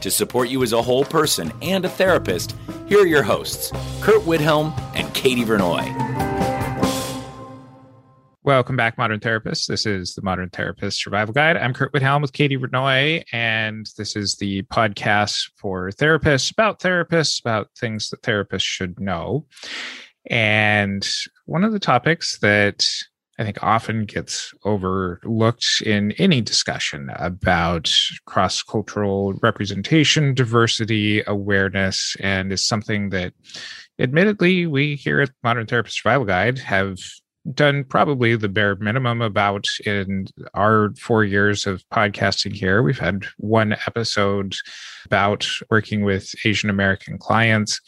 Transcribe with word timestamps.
To 0.00 0.10
support 0.10 0.48
you 0.48 0.62
as 0.62 0.72
a 0.72 0.80
whole 0.80 1.04
person 1.04 1.52
and 1.60 1.84
a 1.84 1.88
therapist, 1.88 2.56
here 2.88 3.02
are 3.02 3.06
your 3.06 3.22
hosts, 3.22 3.70
Curt 4.00 4.22
Widhalm 4.22 4.72
and 4.94 5.12
Katie 5.12 5.44
Vernoy. 5.44 5.84
Welcome 8.42 8.76
back, 8.76 8.96
Modern 8.96 9.20
Therapists. 9.20 9.66
This 9.66 9.84
is 9.84 10.14
the 10.14 10.22
Modern 10.22 10.48
Therapist 10.48 11.02
Survival 11.02 11.34
Guide. 11.34 11.58
I'm 11.58 11.74
Curt 11.74 11.92
Widhalm 11.92 12.22
with 12.22 12.32
Katie 12.32 12.56
Vernoy, 12.56 13.24
and 13.30 13.90
this 13.98 14.16
is 14.16 14.36
the 14.36 14.62
podcast 14.62 15.50
for 15.56 15.90
therapists 15.90 16.50
about 16.50 16.80
therapists, 16.80 17.38
about 17.38 17.68
things 17.78 18.08
that 18.08 18.22
therapists 18.22 18.62
should 18.62 18.98
know. 18.98 19.44
And 20.30 21.06
one 21.44 21.62
of 21.62 21.72
the 21.72 21.78
topics 21.78 22.38
that 22.38 22.88
I 23.40 23.44
think 23.44 23.62
often 23.62 24.04
gets 24.04 24.52
overlooked 24.64 25.82
in 25.86 26.12
any 26.12 26.42
discussion 26.42 27.10
about 27.16 27.90
cross 28.26 28.62
cultural 28.62 29.32
representation, 29.42 30.34
diversity, 30.34 31.22
awareness, 31.26 32.18
and 32.20 32.52
is 32.52 32.66
something 32.66 33.08
that 33.10 33.32
admittedly 33.98 34.66
we 34.66 34.94
here 34.94 35.22
at 35.22 35.30
Modern 35.42 35.66
Therapist 35.66 36.02
Survival 36.02 36.26
Guide 36.26 36.58
have 36.58 36.98
done 37.54 37.84
probably 37.84 38.36
the 38.36 38.48
bare 38.48 38.76
minimum 38.76 39.22
about 39.22 39.66
in 39.86 40.26
our 40.54 40.92
four 40.98 41.24
years 41.24 41.66
of 41.66 41.82
podcasting 41.90 42.54
here. 42.54 42.82
We've 42.82 42.98
had 42.98 43.24
one 43.38 43.72
episode 43.86 44.54
about 45.06 45.46
working 45.70 46.04
with 46.04 46.34
Asian 46.44 46.70
American 46.70 47.18
clients. 47.18 47.80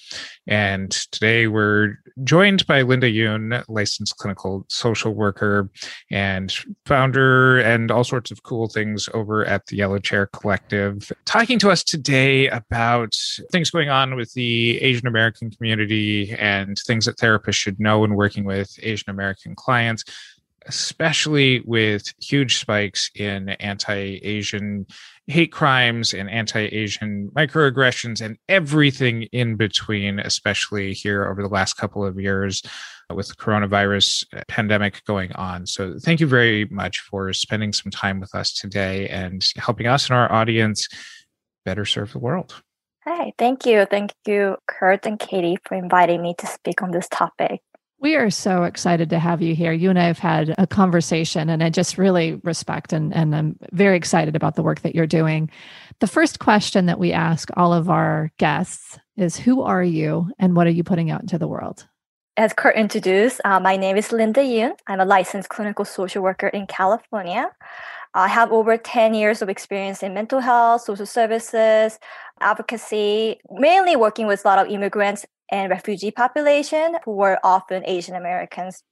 And 0.46 0.90
today 0.90 1.46
we're 1.46 1.98
joined 2.24 2.66
by 2.66 2.82
Linda 2.82 3.10
Yoon, 3.10 3.62
licensed 3.68 4.16
clinical 4.16 4.64
social 4.68 5.14
worker 5.14 5.70
and 6.10 6.52
founder 6.86 7.58
and 7.60 7.90
all 7.90 8.04
sorts 8.04 8.30
of 8.30 8.42
cool 8.42 8.68
things 8.68 9.08
over 9.14 9.44
at 9.44 9.66
the 9.66 9.76
Yellow 9.76 9.98
Chair 9.98 10.26
Collective, 10.26 11.12
talking 11.26 11.58
to 11.60 11.70
us 11.70 11.84
today 11.84 12.48
about 12.48 13.14
things 13.52 13.70
going 13.70 13.88
on 13.88 14.16
with 14.16 14.32
the 14.32 14.80
Asian 14.82 15.06
American 15.06 15.50
community 15.50 16.32
and 16.32 16.78
things 16.86 17.04
that 17.04 17.18
therapists 17.18 17.54
should 17.54 17.78
know 17.78 18.00
when 18.00 18.14
working 18.14 18.44
with 18.44 18.74
Asian 18.82 19.10
American 19.10 19.41
clients 19.54 20.04
especially 20.66 21.60
with 21.64 22.04
huge 22.20 22.60
spikes 22.60 23.10
in 23.16 23.48
anti 23.48 24.20
Asian 24.22 24.86
hate 25.28 25.52
crimes 25.52 26.12
and 26.12 26.28
anti-asian 26.28 27.30
microaggressions 27.36 28.20
and 28.20 28.36
everything 28.48 29.22
in 29.32 29.54
between 29.56 30.18
especially 30.18 30.92
here 30.92 31.26
over 31.26 31.42
the 31.42 31.48
last 31.48 31.74
couple 31.74 32.04
of 32.04 32.18
years 32.18 32.62
with 33.14 33.28
the 33.28 33.34
coronavirus 33.34 34.24
pandemic 34.48 35.04
going 35.04 35.32
on 35.32 35.64
so 35.66 35.96
thank 36.00 36.18
you 36.18 36.26
very 36.26 36.64
much 36.66 37.00
for 37.00 37.32
spending 37.32 37.72
some 37.72 37.90
time 37.90 38.18
with 38.18 38.34
us 38.34 38.52
today 38.52 39.08
and 39.08 39.44
helping 39.56 39.86
us 39.86 40.08
and 40.08 40.16
our 40.16 40.30
audience 40.32 40.88
better 41.64 41.84
serve 41.84 42.12
the 42.12 42.18
world 42.18 42.62
Hi, 43.04 43.32
thank 43.36 43.66
you. 43.66 43.84
Thank 43.84 44.12
you, 44.28 44.58
Curt 44.68 45.06
and 45.06 45.18
Katie, 45.18 45.58
for 45.64 45.74
inviting 45.74 46.22
me 46.22 46.36
to 46.38 46.46
speak 46.46 46.82
on 46.82 46.92
this 46.92 47.08
topic. 47.08 47.60
We 48.02 48.16
are 48.16 48.30
so 48.30 48.64
excited 48.64 49.10
to 49.10 49.20
have 49.20 49.40
you 49.40 49.54
here. 49.54 49.70
You 49.70 49.88
and 49.88 49.96
I 49.96 50.06
have 50.06 50.18
had 50.18 50.56
a 50.58 50.66
conversation, 50.66 51.48
and 51.48 51.62
I 51.62 51.70
just 51.70 51.96
really 51.96 52.34
respect 52.42 52.92
and, 52.92 53.14
and 53.14 53.32
I'm 53.32 53.56
very 53.70 53.96
excited 53.96 54.34
about 54.34 54.56
the 54.56 54.62
work 54.64 54.80
that 54.80 54.96
you're 54.96 55.06
doing. 55.06 55.48
The 56.00 56.08
first 56.08 56.40
question 56.40 56.86
that 56.86 56.98
we 56.98 57.12
ask 57.12 57.48
all 57.56 57.72
of 57.72 57.88
our 57.88 58.32
guests 58.38 58.98
is 59.16 59.36
Who 59.36 59.62
are 59.62 59.84
you 59.84 60.32
and 60.40 60.56
what 60.56 60.66
are 60.66 60.70
you 60.70 60.82
putting 60.82 61.12
out 61.12 61.20
into 61.20 61.38
the 61.38 61.46
world? 61.46 61.86
As 62.36 62.52
Curt 62.52 62.74
introduced, 62.74 63.40
uh, 63.44 63.60
my 63.60 63.76
name 63.76 63.96
is 63.96 64.10
Linda 64.10 64.40
Yoon. 64.40 64.72
I'm 64.88 64.98
a 64.98 65.04
licensed 65.04 65.50
clinical 65.50 65.84
social 65.84 66.24
worker 66.24 66.48
in 66.48 66.66
California. 66.66 67.52
I 68.14 68.26
have 68.26 68.50
over 68.50 68.76
10 68.76 69.14
years 69.14 69.42
of 69.42 69.48
experience 69.48 70.02
in 70.02 70.12
mental 70.12 70.40
health, 70.40 70.82
social 70.82 71.06
services, 71.06 72.00
advocacy, 72.40 73.38
mainly 73.48 73.94
working 73.94 74.26
with 74.26 74.44
a 74.44 74.48
lot 74.48 74.58
of 74.58 74.72
immigrants 74.72 75.24
and 75.52 75.70
refugee 75.70 76.10
population 76.10 76.96
who 77.04 77.12
were 77.12 77.38
often 77.44 77.84
Asian 77.86 78.16
Americans. 78.16 78.82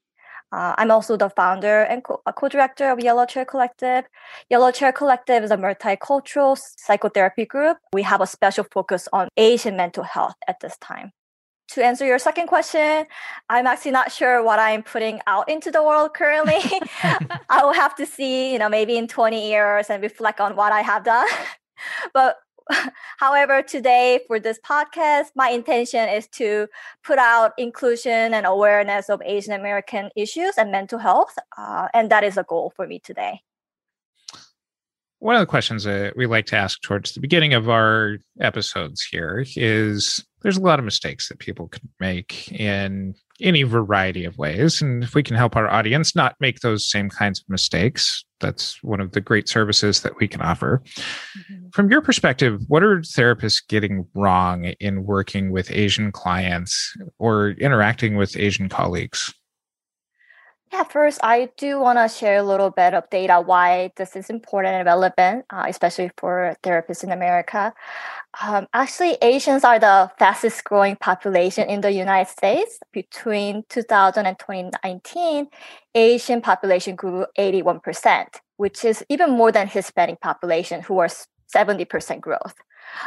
Uh, 0.52 0.74
I'm 0.78 0.90
also 0.90 1.16
the 1.16 1.30
founder 1.30 1.82
and 1.82 2.02
co- 2.04 2.22
co-director 2.36 2.90
of 2.90 3.00
Yellow 3.00 3.24
Chair 3.24 3.44
Collective. 3.44 4.04
Yellow 4.50 4.70
Chair 4.70 4.92
Collective 4.92 5.42
is 5.44 5.50
a 5.50 5.56
multicultural 5.56 6.58
psychotherapy 6.76 7.46
group. 7.46 7.78
We 7.92 8.02
have 8.02 8.20
a 8.20 8.26
special 8.26 8.64
focus 8.64 9.08
on 9.12 9.28
Asian 9.36 9.76
mental 9.76 10.04
health 10.04 10.34
at 10.48 10.60
this 10.60 10.76
time. 10.78 11.12
To 11.74 11.84
answer 11.84 12.04
your 12.04 12.18
second 12.18 12.48
question, 12.48 13.06
I'm 13.48 13.68
actually 13.68 13.92
not 13.92 14.10
sure 14.10 14.42
what 14.42 14.58
I'm 14.58 14.82
putting 14.82 15.20
out 15.28 15.48
into 15.48 15.70
the 15.70 15.84
world 15.84 16.14
currently. 16.14 16.58
I 17.48 17.62
will 17.62 17.72
have 17.72 17.94
to 17.94 18.06
see, 18.06 18.52
you 18.52 18.58
know, 18.58 18.68
maybe 18.68 18.98
in 18.98 19.06
20 19.06 19.48
years 19.48 19.88
and 19.88 20.02
reflect 20.02 20.40
on 20.40 20.56
what 20.56 20.72
I 20.72 20.80
have 20.80 21.04
done. 21.04 21.28
but 22.12 22.38
However, 23.18 23.62
today 23.62 24.20
for 24.26 24.38
this 24.38 24.58
podcast, 24.64 25.26
my 25.34 25.50
intention 25.50 26.08
is 26.08 26.26
to 26.28 26.68
put 27.04 27.18
out 27.18 27.52
inclusion 27.58 28.34
and 28.34 28.46
awareness 28.46 29.08
of 29.08 29.22
Asian 29.24 29.52
American 29.52 30.10
issues 30.16 30.54
and 30.56 30.70
mental 30.70 30.98
health. 30.98 31.34
Uh, 31.56 31.88
and 31.94 32.10
that 32.10 32.24
is 32.24 32.36
a 32.36 32.44
goal 32.44 32.72
for 32.74 32.86
me 32.86 32.98
today. 32.98 33.40
One 35.18 35.36
of 35.36 35.40
the 35.40 35.46
questions 35.46 35.84
that 35.84 36.16
we 36.16 36.26
like 36.26 36.46
to 36.46 36.56
ask 36.56 36.80
towards 36.80 37.12
the 37.12 37.20
beginning 37.20 37.52
of 37.52 37.68
our 37.68 38.16
episodes 38.40 39.02
here 39.02 39.44
is 39.54 40.24
there's 40.40 40.56
a 40.56 40.62
lot 40.62 40.78
of 40.78 40.84
mistakes 40.84 41.28
that 41.28 41.38
people 41.38 41.68
can 41.68 41.86
make 42.00 42.50
in 42.52 43.14
any 43.40 43.62
variety 43.62 44.24
of 44.24 44.38
ways. 44.38 44.82
And 44.82 45.02
if 45.02 45.14
we 45.14 45.22
can 45.22 45.36
help 45.36 45.56
our 45.56 45.68
audience 45.68 46.14
not 46.14 46.36
make 46.40 46.60
those 46.60 46.88
same 46.88 47.08
kinds 47.08 47.40
of 47.40 47.48
mistakes, 47.48 48.24
that's 48.40 48.82
one 48.82 49.00
of 49.00 49.12
the 49.12 49.20
great 49.20 49.48
services 49.48 50.00
that 50.00 50.18
we 50.18 50.26
can 50.26 50.40
offer. 50.40 50.82
Mm-hmm. 51.38 51.68
From 51.72 51.90
your 51.90 52.00
perspective, 52.00 52.62
what 52.68 52.82
are 52.82 53.00
therapists 53.00 53.62
getting 53.66 54.06
wrong 54.14 54.66
in 54.80 55.04
working 55.04 55.50
with 55.50 55.70
Asian 55.70 56.12
clients 56.12 56.96
or 57.18 57.50
interacting 57.50 58.16
with 58.16 58.36
Asian 58.36 58.68
colleagues? 58.68 59.32
Yeah, 60.72 60.84
first, 60.84 61.18
I 61.24 61.50
do 61.56 61.80
want 61.80 61.98
to 61.98 62.08
share 62.08 62.36
a 62.36 62.44
little 62.44 62.70
bit 62.70 62.94
of 62.94 63.10
data 63.10 63.40
why 63.40 63.90
this 63.96 64.14
is 64.14 64.30
important 64.30 64.76
and 64.76 64.86
relevant, 64.86 65.44
uh, 65.50 65.64
especially 65.66 66.12
for 66.16 66.56
therapists 66.62 67.02
in 67.02 67.10
America. 67.10 67.74
Um, 68.40 68.68
actually, 68.72 69.16
Asians 69.22 69.64
are 69.64 69.78
the 69.78 70.10
fastest 70.18 70.62
growing 70.64 70.96
population 70.96 71.68
in 71.68 71.80
the 71.80 71.90
United 71.90 72.30
States. 72.30 72.78
Between 72.92 73.64
2000 73.68 74.24
and 74.24 74.38
2019, 74.38 75.48
Asian 75.94 76.40
population 76.40 76.94
grew 76.94 77.26
81%, 77.38 78.26
which 78.56 78.84
is 78.84 79.04
even 79.08 79.30
more 79.30 79.50
than 79.50 79.66
Hispanic 79.66 80.20
population, 80.20 80.80
who 80.82 80.98
are 80.98 81.08
70% 81.54 82.20
growth. 82.20 82.54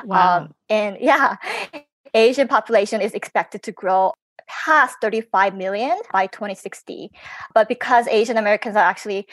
Wow. 0.03 0.39
Um, 0.39 0.53
and 0.69 0.97
yeah, 1.01 1.37
Asian 2.13 2.47
population 2.47 3.01
is 3.01 3.13
expected 3.13 3.63
to 3.63 3.71
grow 3.71 4.13
past 4.47 4.97
35 5.01 5.55
million 5.55 5.97
by 6.11 6.27
2060. 6.27 7.11
But 7.53 7.69
because 7.69 8.07
Asian 8.07 8.37
Americans 8.37 8.75
are 8.75 8.83
actually 8.83 9.27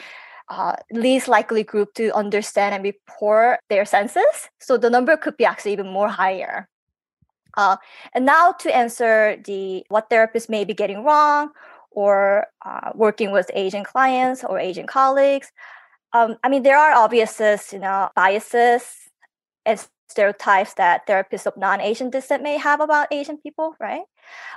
uh, 0.51 0.75
least 0.91 1.27
likely 1.27 1.63
group 1.63 1.93
to 1.95 2.11
understand 2.11 2.75
and 2.75 2.83
report 2.83 3.59
their 3.69 3.85
census, 3.85 4.49
so 4.59 4.77
the 4.77 4.89
number 4.89 5.15
could 5.15 5.37
be 5.37 5.45
actually 5.45 5.71
even 5.71 5.87
more 5.87 6.09
higher. 6.09 6.67
Uh, 7.55 7.77
and 8.13 8.25
now 8.25 8.51
to 8.51 8.67
answer 8.75 9.37
the 9.45 9.83
what 9.87 10.09
therapists 10.09 10.49
may 10.49 10.63
be 10.65 10.73
getting 10.73 11.03
wrong 11.03 11.51
or 11.91 12.47
uh, 12.65 12.91
working 12.95 13.31
with 13.31 13.49
Asian 13.53 13.83
clients 13.83 14.43
or 14.43 14.59
Asian 14.59 14.87
colleagues. 14.87 15.51
Um, 16.13 16.35
I 16.43 16.49
mean, 16.49 16.63
there 16.63 16.77
are 16.77 16.91
obvious, 16.91 17.39
you 17.71 17.79
know, 17.79 18.09
biases, 18.15 18.83
stereotypes 20.11 20.73
that 20.75 21.07
therapists 21.07 21.47
of 21.47 21.57
non-Asian 21.57 22.09
descent 22.09 22.43
may 22.43 22.57
have 22.57 22.79
about 22.79 23.07
Asian 23.11 23.37
people, 23.37 23.75
right? 23.79 24.03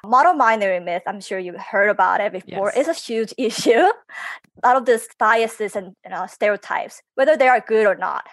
Model 0.05 0.35
minority 0.35 0.85
myth, 0.85 1.03
I'm 1.07 1.21
sure 1.21 1.39
you've 1.39 1.57
heard 1.57 1.89
about 1.89 2.21
it 2.21 2.33
before, 2.33 2.73
yes. 2.75 2.89
is 2.89 2.97
a 2.97 3.01
huge 3.01 3.33
issue. 3.39 3.71
a 3.71 4.63
lot 4.63 4.77
of 4.77 4.87
these 4.87 5.09
biases 5.19 5.77
and 5.77 5.95
you 6.05 6.11
know, 6.11 6.27
stereotypes, 6.27 7.03
whether 7.15 7.37
they 7.37 7.49
are 7.49 7.61
good 7.61 7.87
or 7.87 7.95
not. 7.95 8.27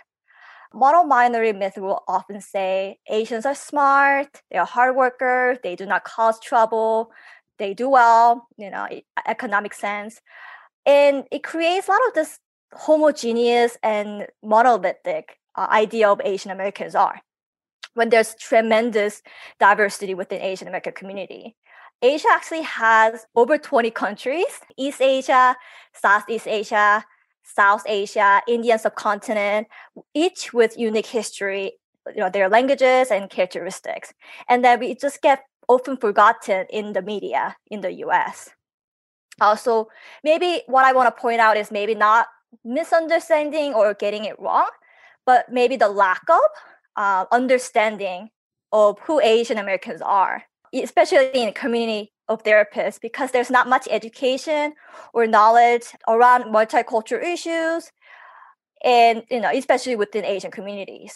Model 0.74 1.04
minority 1.04 1.58
myth 1.58 1.78
will 1.78 2.04
often 2.08 2.40
say 2.40 2.98
Asians 3.10 3.46
are 3.46 3.56
smart, 3.56 4.42
they 4.50 4.58
are 4.58 4.66
hard 4.66 4.96
workers, 4.96 5.58
they 5.64 5.76
do 5.76 5.86
not 5.86 6.06
cause 6.06 6.40
trouble, 6.40 7.12
they 7.60 7.74
do 7.74 7.90
well, 7.90 8.48
you 8.58 8.70
know, 8.70 8.88
economic 9.28 9.74
sense. 9.74 10.22
And 10.86 11.26
it 11.30 11.44
creates 11.44 11.88
a 11.88 11.92
lot 11.92 12.00
of 12.08 12.14
this 12.14 12.40
homogeneous 12.74 13.78
and 13.84 14.28
monolithic 14.42 15.38
uh, 15.56 15.68
idea 15.70 16.10
of 16.10 16.22
Asian 16.24 16.52
Americans 16.52 16.96
are 16.96 17.22
when 17.94 18.10
there's 18.10 18.36
tremendous 18.36 19.22
diversity 19.60 20.14
within 20.14 20.42
Asian 20.42 20.68
American 20.68 20.94
community. 20.94 21.56
Asia 22.02 22.28
actually 22.32 22.62
has 22.62 23.26
over 23.36 23.58
20 23.58 23.92
countries, 23.92 24.60
East 24.78 25.02
Asia, 25.02 25.56
Southeast 25.94 26.48
Asia, 26.48 27.06
South 27.44 27.84
Asia, 27.86 28.42
Indian 28.48 28.80
subcontinent, 28.80 29.68
each 30.14 30.54
with 30.54 30.78
unique 30.78 31.06
history, 31.06 31.74
you 32.08 32.22
know, 32.22 32.30
their 32.30 32.50
languages 32.50 33.12
and 33.12 33.30
characteristics. 33.30 34.14
And 34.50 34.64
then 34.64 34.80
we 34.80 34.96
just 34.96 35.22
get 35.22 35.44
often 35.68 35.98
forgotten 35.98 36.66
in 36.70 36.94
the 36.94 37.02
media 37.02 37.56
in 37.68 37.82
the 37.82 37.92
US. 38.06 38.50
Also, 39.40 39.88
maybe 40.24 40.64
what 40.68 40.86
I 40.86 40.94
want 40.94 41.14
to 41.14 41.22
point 41.22 41.40
out 41.40 41.58
is 41.58 41.72
maybe 41.72 41.96
not 41.96 42.28
misunderstanding 42.64 43.74
or 43.74 43.94
getting 43.94 44.26
it 44.26 44.40
wrong, 44.40 44.70
but 45.32 45.50
maybe 45.50 45.78
the 45.78 45.94
lack 46.06 46.24
of 46.30 46.48
uh, 47.04 47.24
understanding 47.32 48.30
of 48.74 49.00
who 49.06 49.16
Asian 49.22 49.58
Americans 49.58 50.02
are, 50.02 50.44
especially 50.74 51.30
in 51.44 51.46
the 51.52 51.58
community 51.64 52.12
of 52.28 52.44
therapists, 52.44 53.00
because 53.08 53.32
there's 53.32 53.54
not 53.58 53.66
much 53.76 53.88
education 53.90 54.74
or 55.14 55.26
knowledge 55.38 55.86
around 56.14 56.42
multicultural 56.58 57.24
issues, 57.36 57.82
and 58.84 59.24
you 59.34 59.40
know, 59.40 59.52
especially 59.62 59.96
within 59.96 60.26
Asian 60.26 60.52
communities. 60.52 61.14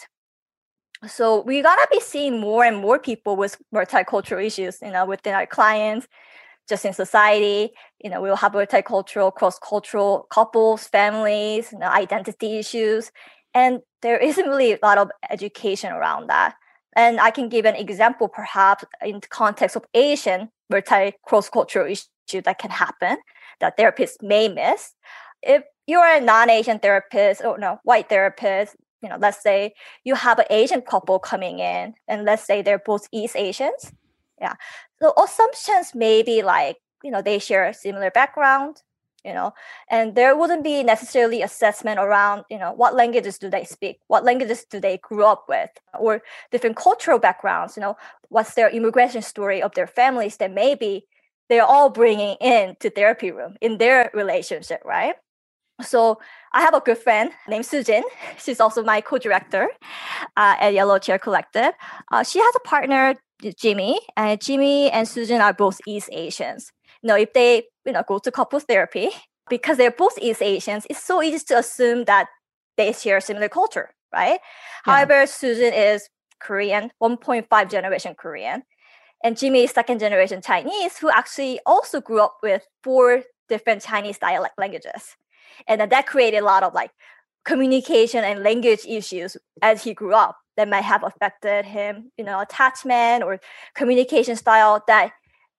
So 1.06 1.42
we 1.42 1.60
gotta 1.60 1.88
be 1.90 2.00
seeing 2.00 2.40
more 2.40 2.64
and 2.64 2.78
more 2.86 2.98
people 2.98 3.36
with 3.36 3.52
multicultural 3.78 4.42
issues, 4.42 4.78
you 4.80 4.92
know, 4.92 5.04
within 5.04 5.34
our 5.34 5.46
clients, 5.46 6.04
just 6.70 6.86
in 6.86 6.94
society. 6.94 7.62
You 8.02 8.08
know, 8.10 8.22
we'll 8.22 8.42
have 8.44 8.52
multicultural, 8.52 9.30
cross-cultural 9.38 10.26
couples, 10.36 10.80
families, 10.98 11.64
you 11.70 11.80
know, 11.80 11.90
identity 12.04 12.50
issues, 12.62 13.12
and 13.56 13.80
there 14.02 14.18
isn't 14.18 14.46
really 14.46 14.74
a 14.74 14.78
lot 14.82 14.98
of 14.98 15.10
education 15.30 15.90
around 15.90 16.28
that. 16.28 16.54
And 16.94 17.18
I 17.18 17.30
can 17.30 17.48
give 17.48 17.64
an 17.64 17.74
example, 17.74 18.28
perhaps 18.28 18.84
in 19.02 19.20
the 19.20 19.28
context 19.28 19.76
of 19.76 19.84
Asian 19.94 20.50
multi 20.68 21.14
cross-cultural 21.24 21.90
issue 21.90 22.42
that 22.42 22.58
can 22.58 22.70
happen 22.70 23.16
that 23.60 23.78
therapists 23.78 24.22
may 24.22 24.48
miss. 24.48 24.92
If 25.42 25.62
you're 25.86 26.06
a 26.06 26.20
non-Asian 26.20 26.80
therapist 26.80 27.42
or 27.42 27.56
no 27.58 27.80
white 27.84 28.10
therapist, 28.10 28.76
you 29.00 29.08
know, 29.08 29.16
let's 29.18 29.42
say 29.42 29.72
you 30.04 30.14
have 30.14 30.38
an 30.38 30.46
Asian 30.50 30.82
couple 30.82 31.18
coming 31.18 31.58
in, 31.58 31.94
and 32.08 32.24
let's 32.24 32.44
say 32.44 32.60
they're 32.60 32.82
both 32.84 33.08
East 33.10 33.36
Asians. 33.36 33.92
Yeah. 34.38 34.54
So 35.00 35.14
assumptions 35.22 35.94
may 35.94 36.22
be 36.22 36.42
like, 36.42 36.76
you 37.02 37.10
know, 37.10 37.22
they 37.22 37.38
share 37.38 37.64
a 37.66 37.72
similar 37.72 38.10
background, 38.10 38.82
you 39.26 39.34
know 39.34 39.52
and 39.90 40.14
there 40.14 40.36
wouldn't 40.36 40.62
be 40.62 40.82
necessarily 40.82 41.42
assessment 41.42 41.98
around 41.98 42.44
you 42.48 42.58
know 42.58 42.72
what 42.72 42.94
languages 42.94 43.38
do 43.38 43.50
they 43.50 43.64
speak 43.64 43.98
what 44.06 44.24
languages 44.24 44.64
do 44.70 44.78
they 44.80 44.98
grew 44.98 45.24
up 45.24 45.44
with 45.48 45.70
or 45.98 46.22
different 46.52 46.76
cultural 46.76 47.18
backgrounds 47.18 47.76
you 47.76 47.80
know 47.80 47.96
what's 48.28 48.54
their 48.54 48.70
immigration 48.70 49.20
story 49.20 49.60
of 49.60 49.74
their 49.74 49.86
families 49.86 50.36
that 50.36 50.52
maybe 50.52 51.06
they're 51.48 51.64
all 51.64 51.90
bringing 51.90 52.36
in 52.40 52.76
to 52.80 52.88
therapy 52.88 53.30
room 53.30 53.56
in 53.60 53.78
their 53.78 54.10
relationship 54.14 54.80
right 54.84 55.16
so 55.82 56.18
I 56.52 56.62
have 56.62 56.74
a 56.74 56.80
good 56.80 56.96
friend 56.96 57.30
named 57.48 57.66
Sujin. 57.66 58.02
She's 58.38 58.60
also 58.60 58.82
my 58.82 59.02
co-director 59.02 59.68
uh, 60.36 60.56
at 60.58 60.72
Yellow 60.72 60.98
Chair 60.98 61.18
Collective. 61.18 61.72
Uh, 62.10 62.22
she 62.22 62.38
has 62.38 62.54
a 62.56 62.60
partner, 62.60 63.14
Jimmy, 63.58 64.00
and 64.16 64.40
Jimmy 64.40 64.90
and 64.90 65.06
Sujin 65.06 65.42
are 65.42 65.52
both 65.52 65.78
East 65.86 66.08
Asians. 66.12 66.72
You 67.02 67.08
know, 67.08 67.16
if 67.16 67.34
they 67.34 67.64
you 67.86 67.92
know 67.92 68.02
go 68.06 68.18
to 68.18 68.30
couple 68.30 68.60
therapy 68.60 69.10
because 69.48 69.76
they're 69.76 69.90
both 69.90 70.18
East 70.20 70.42
Asians, 70.42 70.86
it's 70.90 71.02
so 71.02 71.22
easy 71.22 71.44
to 71.46 71.58
assume 71.58 72.04
that 72.04 72.28
they 72.76 72.92
share 72.92 73.18
a 73.18 73.20
similar 73.20 73.48
culture, 73.48 73.90
right? 74.12 74.40
Yeah. 74.86 74.92
However, 74.92 75.14
Sujin 75.24 75.72
is 75.72 76.08
Korean, 76.40 76.90
1.5 77.02 77.70
generation 77.70 78.14
Korean, 78.14 78.64
and 79.22 79.38
Jimmy 79.38 79.64
is 79.64 79.70
second 79.70 80.00
generation 80.00 80.42
Chinese, 80.42 80.98
who 80.98 81.10
actually 81.10 81.60
also 81.64 82.00
grew 82.00 82.20
up 82.20 82.38
with 82.42 82.66
four 82.82 83.22
different 83.48 83.82
Chinese 83.82 84.18
dialect 84.18 84.58
languages, 84.58 85.16
and 85.68 85.80
then 85.80 85.88
that 85.90 86.06
created 86.06 86.38
a 86.38 86.44
lot 86.44 86.62
of 86.62 86.74
like 86.74 86.90
communication 87.44 88.24
and 88.24 88.42
language 88.42 88.84
issues 88.86 89.36
as 89.62 89.84
he 89.84 89.94
grew 89.94 90.12
up 90.12 90.36
that 90.56 90.68
might 90.68 90.82
have 90.82 91.04
affected 91.04 91.64
him, 91.64 92.10
you 92.18 92.24
know, 92.24 92.40
attachment 92.40 93.22
or 93.22 93.38
communication 93.74 94.34
style 94.34 94.82
that 94.88 95.12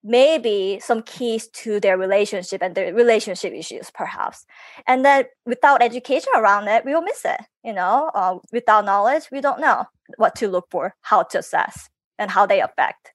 maybe 0.04 0.78
some 0.80 1.02
keys 1.02 1.48
to 1.48 1.80
their 1.80 1.98
relationship 1.98 2.62
and 2.62 2.74
their 2.74 2.94
relationship 2.94 3.52
issues 3.52 3.90
perhaps. 3.90 4.46
And 4.86 5.04
then 5.04 5.24
without 5.44 5.82
education 5.82 6.32
around 6.36 6.68
it 6.68 6.84
we 6.84 6.94
will 6.94 7.02
miss 7.02 7.24
it 7.24 7.40
you 7.64 7.72
know? 7.72 8.10
Uh, 8.14 8.38
without 8.52 8.84
knowledge 8.84 9.24
we 9.30 9.40
don't 9.40 9.60
know 9.60 9.84
what 10.16 10.34
to 10.36 10.48
look 10.48 10.66
for 10.70 10.94
how 11.02 11.22
to 11.22 11.38
assess 11.38 11.88
and 12.18 12.30
how 12.30 12.46
they 12.46 12.60
affect. 12.60 13.12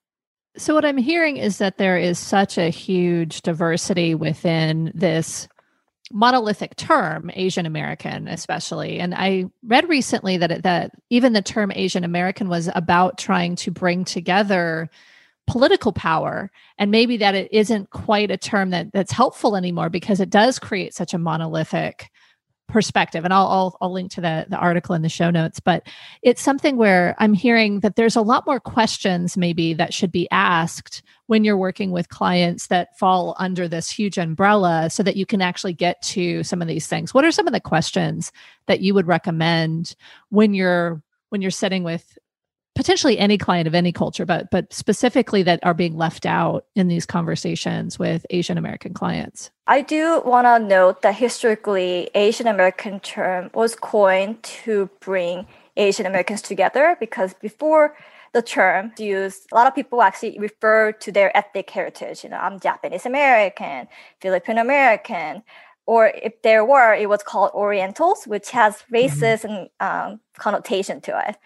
So 0.58 0.74
what 0.74 0.86
i'm 0.86 0.98
hearing 0.98 1.38
is 1.38 1.58
that 1.58 1.78
there 1.78 1.98
is 1.98 2.20
such 2.20 2.58
a 2.58 2.70
huge 2.70 3.42
diversity 3.42 4.14
within 4.14 4.92
this 4.94 5.48
monolithic 6.12 6.76
term 6.76 7.32
asian 7.34 7.66
american 7.66 8.28
especially. 8.28 9.00
And 9.00 9.16
i 9.16 9.46
read 9.64 9.90
recently 9.90 10.38
that 10.38 10.52
it, 10.52 10.64
that 10.64 10.92
even 11.10 11.34
the 11.34 11.42
term 11.42 11.72
asian 11.74 12.04
american 12.04 12.50
was 12.50 12.70
about 12.76 13.18
trying 13.18 13.56
to 13.58 13.72
bring 13.72 14.06
together 14.06 14.90
political 15.48 15.92
power 15.92 16.52
and 16.78 16.90
maybe 16.92 17.18
that 17.18 17.36
it 17.36 17.52
isn't 17.52 17.90
quite 17.90 18.32
a 18.32 18.38
term 18.38 18.70
that 18.70 18.92
that's 18.94 19.12
helpful 19.12 19.56
anymore 19.56 19.90
because 19.90 20.20
it 20.20 20.30
does 20.30 20.60
create 20.60 20.94
such 20.94 21.14
a 21.14 21.18
monolithic 21.18 22.10
perspective. 22.70 23.26
And 23.26 23.34
I'll, 23.34 23.48
I'll, 23.48 23.78
I'll 23.82 23.92
link 23.92 24.12
to 24.12 24.22
the 24.22 24.46
the 24.50 24.58
article 24.58 24.96
in 24.96 25.02
the 25.02 25.10
show 25.10 25.30
notes 25.30 25.60
but 25.60 25.84
it's 26.22 26.42
something 26.42 26.78
where 26.78 27.14
i'm 27.20 27.34
hearing 27.34 27.82
that 27.82 27.96
there's 27.96 28.16
a 28.16 28.22
lot 28.22 28.48
more 28.48 28.60
questions 28.60 29.38
maybe 29.38 29.74
that 29.74 29.94
should 29.94 30.12
be 30.12 30.28
asked 30.32 31.04
when 31.28 31.44
you're 31.44 31.58
working 31.58 31.92
with 31.92 32.10
clients 32.10 32.68
that 32.68 32.98
fall 32.98 33.36
under 33.40 33.68
this 33.68 33.90
huge 33.90 34.18
umbrella 34.18 34.90
so 34.90 35.04
that 35.04 35.16
you 35.16 35.26
can 35.26 35.42
actually 35.42 35.74
get 35.74 36.02
to 36.02 36.44
some 36.44 36.62
of 36.62 36.68
these 36.68 36.88
things. 36.88 37.14
What 37.14 37.26
are 37.26 37.32
some 37.32 37.48
of 37.48 37.54
the 37.54 37.60
questions 37.60 38.32
that 38.68 38.82
you 38.82 38.94
would 38.94 39.08
recommend 39.08 39.96
when 40.30 40.54
you're 40.54 41.02
when 41.30 41.42
you're 41.42 41.52
sitting 41.52 41.84
with 41.84 42.18
potentially 42.76 43.18
any 43.20 43.38
client 43.38 43.68
of 43.68 43.76
any 43.76 43.92
culture, 43.92 44.26
but 44.26 44.50
but 44.52 44.72
specifically 44.74 45.44
that 45.44 45.60
are 45.64 45.74
being 45.74 45.96
left 45.98 46.26
out 46.26 46.66
in 46.76 46.88
these 46.88 47.06
conversations 47.06 48.00
with 48.00 48.26
Asian 48.30 48.58
American 48.58 48.94
clients? 48.94 49.52
I 49.68 49.82
do 49.82 50.22
want 50.26 50.46
to 50.46 50.60
note 50.60 51.02
that 51.04 51.16
historically, 51.16 52.10
Asian 52.16 52.48
American 52.48 53.00
term 53.00 53.50
was 53.54 53.76
coined 53.76 54.42
to 54.44 54.90
bring 55.00 55.48
Asian 55.78 56.06
Americans 56.06 56.42
together 56.42 56.98
because 57.00 57.34
before 57.36 57.96
the 58.34 58.42
term 58.42 58.92
used, 58.98 59.48
a 59.52 59.56
lot 59.56 59.68
of 59.68 59.76
people 59.76 60.02
actually 60.02 60.38
refer 60.40 60.92
to 60.92 61.12
their 61.12 61.36
ethnic 61.38 61.70
heritage. 61.70 62.24
You 62.24 62.32
know, 62.32 62.38
I'm 62.38 62.60
Japanese 62.60 63.06
American, 63.06 63.88
Filipino 64.20 64.62
American, 64.62 65.44
or 65.86 66.08
if 66.08 66.42
there 66.42 66.66
were, 66.66 66.94
it 66.96 67.10
was 67.10 67.22
called 67.22 67.52
Orientals, 67.54 68.26
which 68.26 68.50
has 68.52 68.78
mm-hmm. 68.78 68.96
racist 68.96 69.46
mm-hmm. 69.46 69.68
and 69.80 70.14
um, 70.14 70.20
connotation 70.38 71.00
to 71.02 71.30
it 71.30 71.38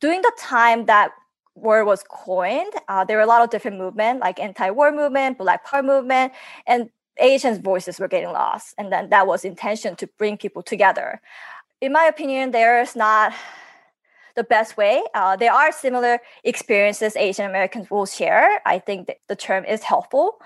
during 0.00 0.22
the 0.22 0.32
time 0.38 0.86
that 0.86 1.12
word 1.54 1.84
was 1.84 2.02
coined, 2.08 2.72
uh, 2.88 3.04
there 3.04 3.16
were 3.16 3.22
a 3.22 3.26
lot 3.26 3.42
of 3.42 3.50
different 3.50 3.78
movements 3.78 4.20
like 4.20 4.40
anti-war 4.40 4.92
movement, 4.92 5.38
Black 5.38 5.64
Power 5.64 5.82
movement, 5.82 6.32
and 6.66 6.90
Asians' 7.18 7.58
voices 7.58 8.00
were 8.00 8.08
getting 8.08 8.32
lost. 8.32 8.74
And 8.78 8.90
then 8.92 9.10
that 9.10 9.26
was 9.26 9.44
intention 9.44 9.96
to 9.96 10.06
bring 10.18 10.36
people 10.36 10.62
together. 10.62 11.20
In 11.80 11.92
my 11.92 12.04
opinion, 12.04 12.50
there 12.50 12.80
is 12.80 12.96
not 12.96 13.32
the 14.36 14.44
best 14.44 14.76
way. 14.76 15.02
Uh, 15.14 15.36
there 15.36 15.52
are 15.52 15.72
similar 15.72 16.20
experiences 16.44 17.16
Asian 17.16 17.46
Americans 17.46 17.90
will 17.90 18.06
share. 18.06 18.62
I 18.64 18.78
think 18.78 19.10
the 19.28 19.36
term 19.36 19.64
is 19.64 19.82
helpful. 19.82 20.40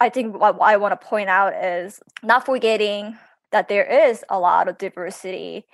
I 0.00 0.10
think 0.10 0.38
what 0.38 0.60
I 0.60 0.76
want 0.76 1.00
to 1.00 1.06
point 1.06 1.28
out 1.28 1.54
is 1.54 2.00
not 2.22 2.44
forgetting 2.44 3.16
that 3.50 3.68
there 3.68 3.84
is 3.84 4.24
a 4.28 4.38
lot 4.38 4.68
of 4.68 4.78
diversity 4.78 5.64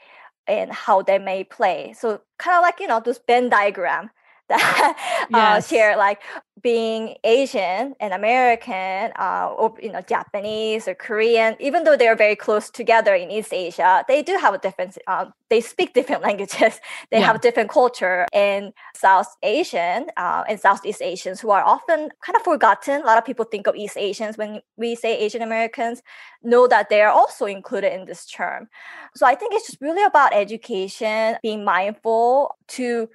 and 0.48 0.72
how 0.72 1.02
they 1.02 1.18
may 1.18 1.44
play. 1.44 1.94
So 1.96 2.22
kind 2.38 2.56
of 2.56 2.62
like, 2.62 2.80
you 2.80 2.88
know, 2.88 3.00
this 3.00 3.20
Venn 3.26 3.50
diagram 3.50 4.10
that 4.48 5.28
uh, 5.32 5.60
share 5.60 5.96
like 5.96 6.20
being 6.62 7.16
Asian 7.24 7.94
and 8.00 8.12
American, 8.12 9.12
uh, 9.18 9.54
or 9.56 9.74
you 9.80 9.92
know 9.92 10.00
Japanese 10.00 10.88
or 10.88 10.94
Korean, 10.94 11.56
even 11.60 11.84
though 11.84 11.96
they're 11.96 12.16
very 12.16 12.36
close 12.36 12.70
together 12.70 13.14
in 13.14 13.30
East 13.30 13.52
Asia, 13.52 14.04
they 14.08 14.22
do 14.22 14.36
have 14.36 14.54
a 14.54 14.58
different. 14.58 14.98
Uh, 15.06 15.26
they 15.50 15.60
speak 15.60 15.94
different 15.98 16.22
languages. 16.22 16.80
They 17.10 17.20
yeah. 17.20 17.26
have 17.26 17.36
a 17.36 17.38
different 17.38 17.70
culture. 17.70 18.26
In 18.32 18.72
South 18.94 19.34
Asian 19.42 20.06
uh, 20.16 20.44
and 20.48 20.60
Southeast 20.60 21.00
Asians, 21.00 21.40
who 21.40 21.50
are 21.50 21.64
often 21.64 22.10
kind 22.20 22.36
of 22.36 22.42
forgotten. 22.42 23.02
A 23.02 23.04
lot 23.04 23.18
of 23.18 23.24
people 23.24 23.44
think 23.44 23.66
of 23.66 23.76
East 23.76 23.96
Asians 23.96 24.36
when 24.36 24.60
we 24.76 24.94
say 24.94 25.16
Asian 25.18 25.42
Americans. 25.42 26.02
Know 26.42 26.66
that 26.68 26.88
they 26.88 27.02
are 27.02 27.10
also 27.10 27.46
included 27.46 27.92
in 27.92 28.06
this 28.06 28.26
term. 28.26 28.68
So 29.14 29.26
I 29.26 29.34
think 29.34 29.54
it's 29.54 29.66
just 29.66 29.80
really 29.80 30.04
about 30.04 30.34
education, 30.34 31.36
being 31.42 31.64
mindful 31.64 32.56
to 32.68 33.08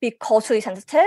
be 0.00 0.14
culturally 0.20 0.60
sensitive 0.60 1.06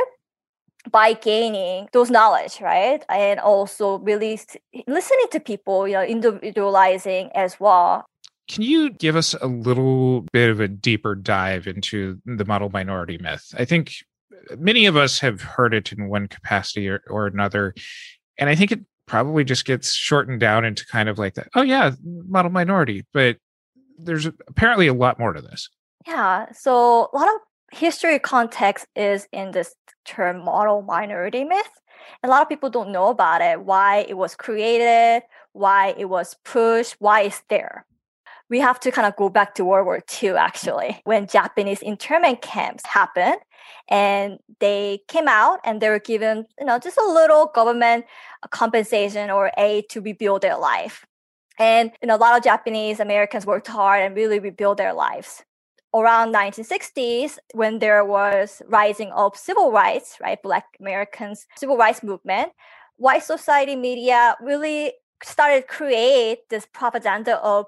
by 0.91 1.13
gaining 1.13 1.87
those 1.93 2.11
knowledge, 2.11 2.59
right? 2.61 3.03
And 3.09 3.39
also 3.39 3.99
really 3.99 4.39
listening 4.87 5.27
to 5.31 5.39
people, 5.39 5.87
you 5.87 5.93
know, 5.93 6.03
individualizing 6.03 7.31
as 7.33 7.59
well. 7.59 8.05
Can 8.49 8.63
you 8.63 8.89
give 8.89 9.15
us 9.15 9.33
a 9.41 9.47
little 9.47 10.21
bit 10.33 10.49
of 10.49 10.59
a 10.59 10.67
deeper 10.67 11.15
dive 11.15 11.67
into 11.67 12.19
the 12.25 12.43
model 12.43 12.69
minority 12.69 13.17
myth? 13.17 13.53
I 13.57 13.63
think 13.63 13.93
many 14.57 14.85
of 14.85 14.97
us 14.97 15.19
have 15.19 15.41
heard 15.41 15.73
it 15.73 15.93
in 15.93 16.09
one 16.09 16.27
capacity 16.27 16.89
or, 16.89 17.01
or 17.07 17.27
another. 17.27 17.73
And 18.37 18.49
I 18.49 18.55
think 18.55 18.71
it 18.73 18.81
probably 19.05 19.45
just 19.45 19.63
gets 19.63 19.93
shortened 19.93 20.41
down 20.41 20.65
into 20.65 20.85
kind 20.85 21.07
of 21.07 21.17
like 21.17 21.35
that, 21.35 21.47
oh, 21.55 21.61
yeah, 21.61 21.91
model 22.03 22.51
minority. 22.51 23.05
But 23.13 23.37
there's 23.97 24.25
apparently 24.25 24.87
a 24.87 24.93
lot 24.93 25.19
more 25.19 25.31
to 25.31 25.41
this. 25.41 25.69
Yeah. 26.05 26.51
So 26.51 27.09
a 27.13 27.17
lot 27.17 27.27
of 27.27 27.35
history 27.73 28.19
context 28.19 28.85
is 28.95 29.27
in 29.31 29.51
this 29.51 29.75
term 30.05 30.43
model 30.43 30.81
minority 30.81 31.43
myth. 31.43 31.69
A 32.23 32.27
lot 32.27 32.41
of 32.41 32.49
people 32.49 32.69
don't 32.69 32.91
know 32.91 33.07
about 33.07 33.41
it, 33.41 33.61
why 33.61 34.05
it 34.07 34.15
was 34.15 34.35
created, 34.35 35.23
why 35.53 35.95
it 35.97 36.05
was 36.05 36.35
pushed, 36.45 36.95
why 36.99 37.21
it's 37.21 37.41
there. 37.49 37.85
We 38.49 38.59
have 38.59 38.79
to 38.81 38.91
kind 38.91 39.07
of 39.07 39.15
go 39.15 39.29
back 39.29 39.55
to 39.55 39.65
World 39.65 39.85
War 39.85 40.03
II 40.21 40.31
actually, 40.31 41.01
when 41.05 41.27
Japanese 41.27 41.81
internment 41.81 42.41
camps 42.41 42.85
happened 42.85 43.37
and 43.89 44.37
they 44.59 44.99
came 45.07 45.27
out 45.27 45.59
and 45.63 45.81
they 45.81 45.89
were 45.89 45.99
given, 45.99 46.45
you 46.59 46.65
know, 46.65 46.77
just 46.77 46.97
a 46.97 47.05
little 47.05 47.47
government 47.47 48.05
compensation 48.51 49.31
or 49.31 49.51
aid 49.57 49.85
to 49.89 50.01
rebuild 50.01 50.41
their 50.41 50.57
life. 50.57 51.05
And 51.57 51.91
you 52.01 52.07
know, 52.07 52.15
a 52.15 52.17
lot 52.17 52.37
of 52.37 52.43
Japanese 52.43 52.99
Americans 52.99 53.45
worked 53.45 53.67
hard 53.67 54.03
and 54.03 54.15
really 54.15 54.39
rebuilt 54.39 54.77
their 54.77 54.93
lives 54.93 55.43
around 55.93 56.33
1960s 56.33 57.37
when 57.53 57.79
there 57.79 58.03
was 58.03 58.61
rising 58.67 59.11
of 59.11 59.35
civil 59.37 59.71
rights 59.71 60.17
right 60.21 60.41
black 60.41 60.65
americans 60.79 61.47
civil 61.55 61.77
rights 61.77 62.03
movement 62.03 62.51
white 62.97 63.23
society 63.23 63.75
media 63.75 64.35
really 64.41 64.93
started 65.23 65.67
create 65.67 66.49
this 66.49 66.65
propaganda 66.73 67.37
of 67.39 67.65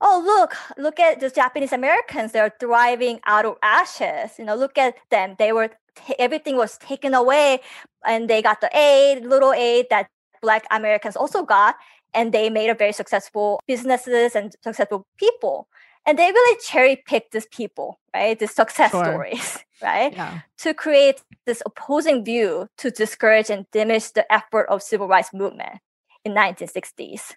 oh 0.00 0.22
look 0.24 0.54
look 0.78 1.00
at 1.00 1.20
the 1.20 1.30
japanese 1.30 1.72
americans 1.72 2.32
they're 2.32 2.54
thriving 2.60 3.20
out 3.26 3.44
of 3.44 3.56
ashes. 3.62 4.38
You 4.38 4.44
know 4.44 4.54
look 4.54 4.78
at 4.78 4.94
them 5.10 5.34
they 5.38 5.52
were 5.52 5.68
t- 6.06 6.14
everything 6.18 6.56
was 6.56 6.78
taken 6.78 7.14
away 7.14 7.60
and 8.04 8.28
they 8.30 8.42
got 8.42 8.60
the 8.60 8.70
aid 8.76 9.24
little 9.24 9.52
aid 9.52 9.86
that 9.90 10.08
black 10.42 10.66
americans 10.70 11.16
also 11.16 11.42
got 11.42 11.76
and 12.14 12.32
they 12.32 12.48
made 12.48 12.70
a 12.70 12.74
very 12.74 12.92
successful 12.92 13.60
businesses 13.66 14.34
and 14.36 14.54
successful 14.62 15.06
people 15.18 15.68
and 16.06 16.18
they 16.18 16.30
really 16.30 16.60
cherry 16.62 17.02
pick 17.06 17.30
these 17.30 17.46
people 17.46 17.98
right 18.14 18.38
the 18.38 18.46
success 18.46 18.92
sure. 18.92 19.04
stories 19.04 19.58
right 19.82 20.12
yeah. 20.12 20.40
to 20.58 20.72
create 20.72 21.22
this 21.44 21.62
opposing 21.66 22.24
view 22.24 22.68
to 22.78 22.90
discourage 22.90 23.50
and 23.50 23.66
diminish 23.72 24.10
the 24.10 24.30
effort 24.32 24.66
of 24.68 24.82
civil 24.82 25.08
rights 25.08 25.34
movement 25.34 25.80
in 26.24 26.32
1960s 26.32 27.34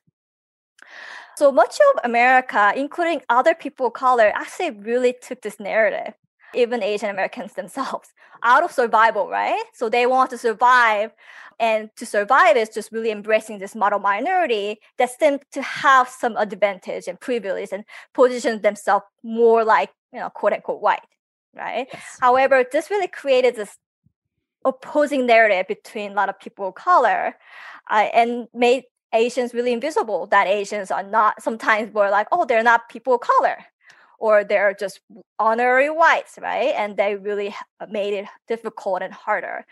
so 1.36 1.52
much 1.52 1.78
of 1.94 2.06
america 2.06 2.74
including 2.76 3.22
other 3.30 3.56
people 3.56 3.88
of 3.88 3.94
color 3.94 4.32
actually 4.36 4.72
really 4.72 5.14
took 5.22 5.42
this 5.42 5.60
narrative 5.60 6.14
even 6.54 6.84
asian 6.84 7.10
americans 7.10 7.54
themselves 7.54 8.14
out 8.44 8.64
of 8.64 8.72
survival 8.72 9.30
right? 9.30 9.64
So 9.74 9.90
they 9.90 10.06
want 10.06 10.30
to 10.32 10.38
survive 10.38 11.12
and 11.60 11.90
to 11.98 12.06
survive 12.06 12.56
is 12.56 12.70
just 12.70 12.92
really 12.92 13.12
embracing 13.12 13.60
this 13.60 13.76
model 13.76 14.00
minority 14.00 14.80
that 14.98 15.10
seem 15.20 15.40
to 15.52 15.62
have 15.62 16.08
some 16.08 16.38
advantage 16.38 17.08
and 17.08 17.20
privilege 17.20 17.70
and 17.72 17.84
position 18.14 18.62
themselves 18.62 19.06
more 19.24 19.64
like 19.64 19.90
you 20.14 20.20
know 20.20 20.30
quote 20.30 20.54
unquote 20.54 20.82
white 20.82 21.02
right? 21.56 21.88
Yes. 21.92 22.18
however 22.20 22.64
this 22.72 22.90
really 22.90 23.08
created 23.08 23.56
this 23.56 23.78
opposing 24.66 25.26
narrative 25.26 25.68
between 25.68 26.12
a 26.12 26.16
lot 26.16 26.30
of 26.30 26.40
people 26.40 26.68
of 26.70 26.76
color 26.76 27.36
uh, 27.90 28.08
and 28.14 28.48
made 28.54 28.84
asians 29.14 29.54
really 29.54 29.74
invisible 29.74 30.28
that 30.28 30.48
asians 30.48 30.92
are 30.92 31.04
not 31.04 31.42
sometimes 31.42 31.92
were 31.94 32.10
like 32.10 32.28
oh 32.32 32.46
they're 32.46 32.62
not 32.62 32.88
people 32.90 33.16
of 33.16 33.22
color 33.22 33.58
or 34.20 34.44
they're 34.44 34.74
just 34.74 35.00
honorary 35.40 35.90
whites 35.90 36.38
right 36.42 36.74
and 36.76 36.98
they 36.98 37.16
really 37.16 37.56
made 37.90 38.14
it 38.14 38.26
difficult 38.48 39.02
and 39.02 39.14
harder 39.14 39.66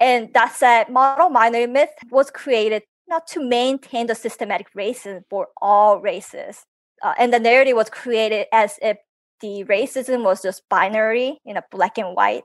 and 0.00 0.32
that 0.34 0.54
said, 0.54 0.90
model 0.90 1.30
minority 1.30 1.72
myth 1.72 1.94
was 2.10 2.30
created 2.30 2.82
not 3.08 3.26
to 3.28 3.42
maintain 3.42 4.06
the 4.06 4.14
systematic 4.14 4.72
racism 4.74 5.22
for 5.30 5.48
all 5.60 6.00
races. 6.00 6.64
Uh, 7.02 7.14
and 7.18 7.32
the 7.32 7.38
narrative 7.38 7.76
was 7.76 7.88
created 7.88 8.46
as 8.52 8.78
if 8.82 8.98
the 9.40 9.64
racism 9.64 10.24
was 10.24 10.42
just 10.42 10.62
binary, 10.68 11.38
you 11.44 11.54
know, 11.54 11.62
black 11.70 11.98
and 11.98 12.16
white, 12.16 12.42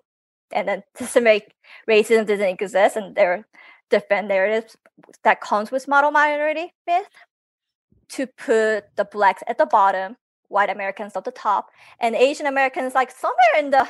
and 0.51 0.67
then 0.67 0.83
systematic 0.95 1.53
racism 1.89 2.25
doesn't 2.25 2.41
exist, 2.41 2.95
and 2.95 3.15
there 3.15 3.33
are 3.33 3.45
different 3.89 4.27
narratives 4.27 4.77
that 5.23 5.41
comes 5.41 5.71
with 5.71 5.87
model 5.87 6.11
minority 6.11 6.73
myth 6.85 7.07
to 8.09 8.27
put 8.27 8.85
the 8.97 9.05
blacks 9.09 9.41
at 9.47 9.57
the 9.57 9.65
bottom, 9.65 10.15
white 10.51 10.69
Americans 10.69 11.15
at 11.15 11.23
the 11.23 11.31
top, 11.31 11.69
and 11.99 12.15
Asian 12.15 12.45
Americans 12.45 12.93
like 12.93 13.11
somewhere 13.11 13.55
in 13.57 13.71
the 13.71 13.87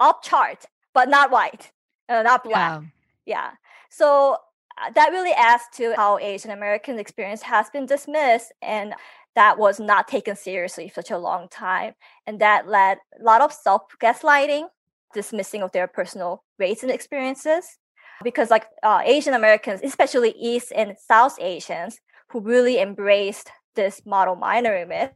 up 0.00 0.22
chart, 0.22 0.66
but 0.94 1.08
not 1.08 1.30
white 1.30 1.72
uh, 2.12 2.22
not 2.22 2.44
black. 2.44 2.82
Yeah. 3.26 3.34
yeah. 3.34 3.50
So 3.90 4.36
uh, 4.78 4.90
that 4.94 5.10
really 5.10 5.32
adds 5.32 5.64
to 5.74 5.94
how 5.96 6.18
Asian 6.18 6.50
American 6.50 6.98
experience 6.98 7.42
has 7.42 7.70
been 7.70 7.86
dismissed 7.86 8.52
and 8.62 8.94
that 9.34 9.58
was 9.58 9.80
not 9.80 10.08
taken 10.08 10.36
seriously 10.36 10.88
for 10.88 11.00
such 11.00 11.10
a 11.10 11.18
long 11.18 11.48
time. 11.48 11.94
And 12.26 12.38
that 12.40 12.68
led 12.68 12.98
a 13.18 13.24
lot 13.24 13.40
of 13.40 13.52
self 13.52 13.82
gaslighting, 14.00 14.66
dismissing 15.14 15.62
of 15.62 15.72
their 15.72 15.86
personal 15.86 16.44
race 16.58 16.82
and 16.82 16.92
experiences. 16.92 17.78
Because, 18.22 18.50
like 18.50 18.66
uh, 18.84 19.00
Asian 19.04 19.34
Americans, 19.34 19.80
especially 19.82 20.32
East 20.38 20.72
and 20.76 20.94
South 21.08 21.36
Asians, 21.40 21.98
who 22.28 22.40
really 22.40 22.78
embraced 22.78 23.50
this 23.74 24.02
model 24.06 24.36
minority 24.36 24.86
myth, 24.86 25.10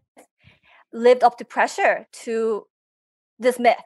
lived 0.97 1.23
up 1.23 1.39
to 1.39 1.45
pressure 1.45 2.07
to 2.13 2.67
this 3.39 3.59
myth 3.59 3.77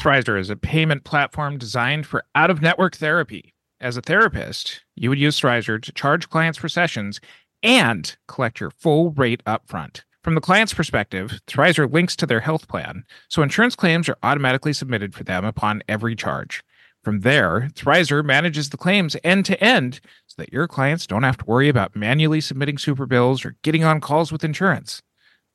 Thrizer 0.00 0.40
is 0.40 0.48
a 0.48 0.56
payment 0.56 1.04
platform 1.04 1.58
designed 1.58 2.06
for 2.06 2.24
out 2.34 2.48
of 2.48 2.62
network 2.62 2.96
therapy. 2.96 3.52
As 3.82 3.98
a 3.98 4.00
therapist, 4.00 4.82
you 4.96 5.10
would 5.10 5.18
use 5.18 5.38
Thrizer 5.38 5.80
to 5.82 5.92
charge 5.92 6.30
clients 6.30 6.58
for 6.58 6.70
sessions 6.70 7.20
and 7.62 8.16
collect 8.26 8.60
your 8.60 8.70
full 8.70 9.10
rate 9.10 9.44
upfront. 9.44 10.04
From 10.24 10.34
the 10.34 10.40
client's 10.40 10.72
perspective, 10.72 11.40
Thrizer 11.46 11.92
links 11.92 12.16
to 12.16 12.24
their 12.24 12.40
health 12.40 12.66
plan, 12.66 13.04
so 13.28 13.42
insurance 13.42 13.76
claims 13.76 14.08
are 14.08 14.16
automatically 14.22 14.72
submitted 14.72 15.14
for 15.14 15.24
them 15.24 15.44
upon 15.44 15.82
every 15.86 16.16
charge. 16.16 16.62
From 17.02 17.20
there, 17.20 17.70
Thrizer 17.72 18.22
manages 18.22 18.68
the 18.68 18.76
claims 18.76 19.16
end 19.24 19.46
to 19.46 19.62
end 19.62 20.00
so 20.26 20.34
that 20.36 20.52
your 20.52 20.68
clients 20.68 21.06
don't 21.06 21.22
have 21.22 21.38
to 21.38 21.46
worry 21.46 21.70
about 21.70 21.96
manually 21.96 22.42
submitting 22.42 22.76
super 22.76 23.06
bills 23.06 23.42
or 23.44 23.56
getting 23.62 23.84
on 23.84 24.00
calls 24.00 24.30
with 24.30 24.44
insurance. 24.44 25.00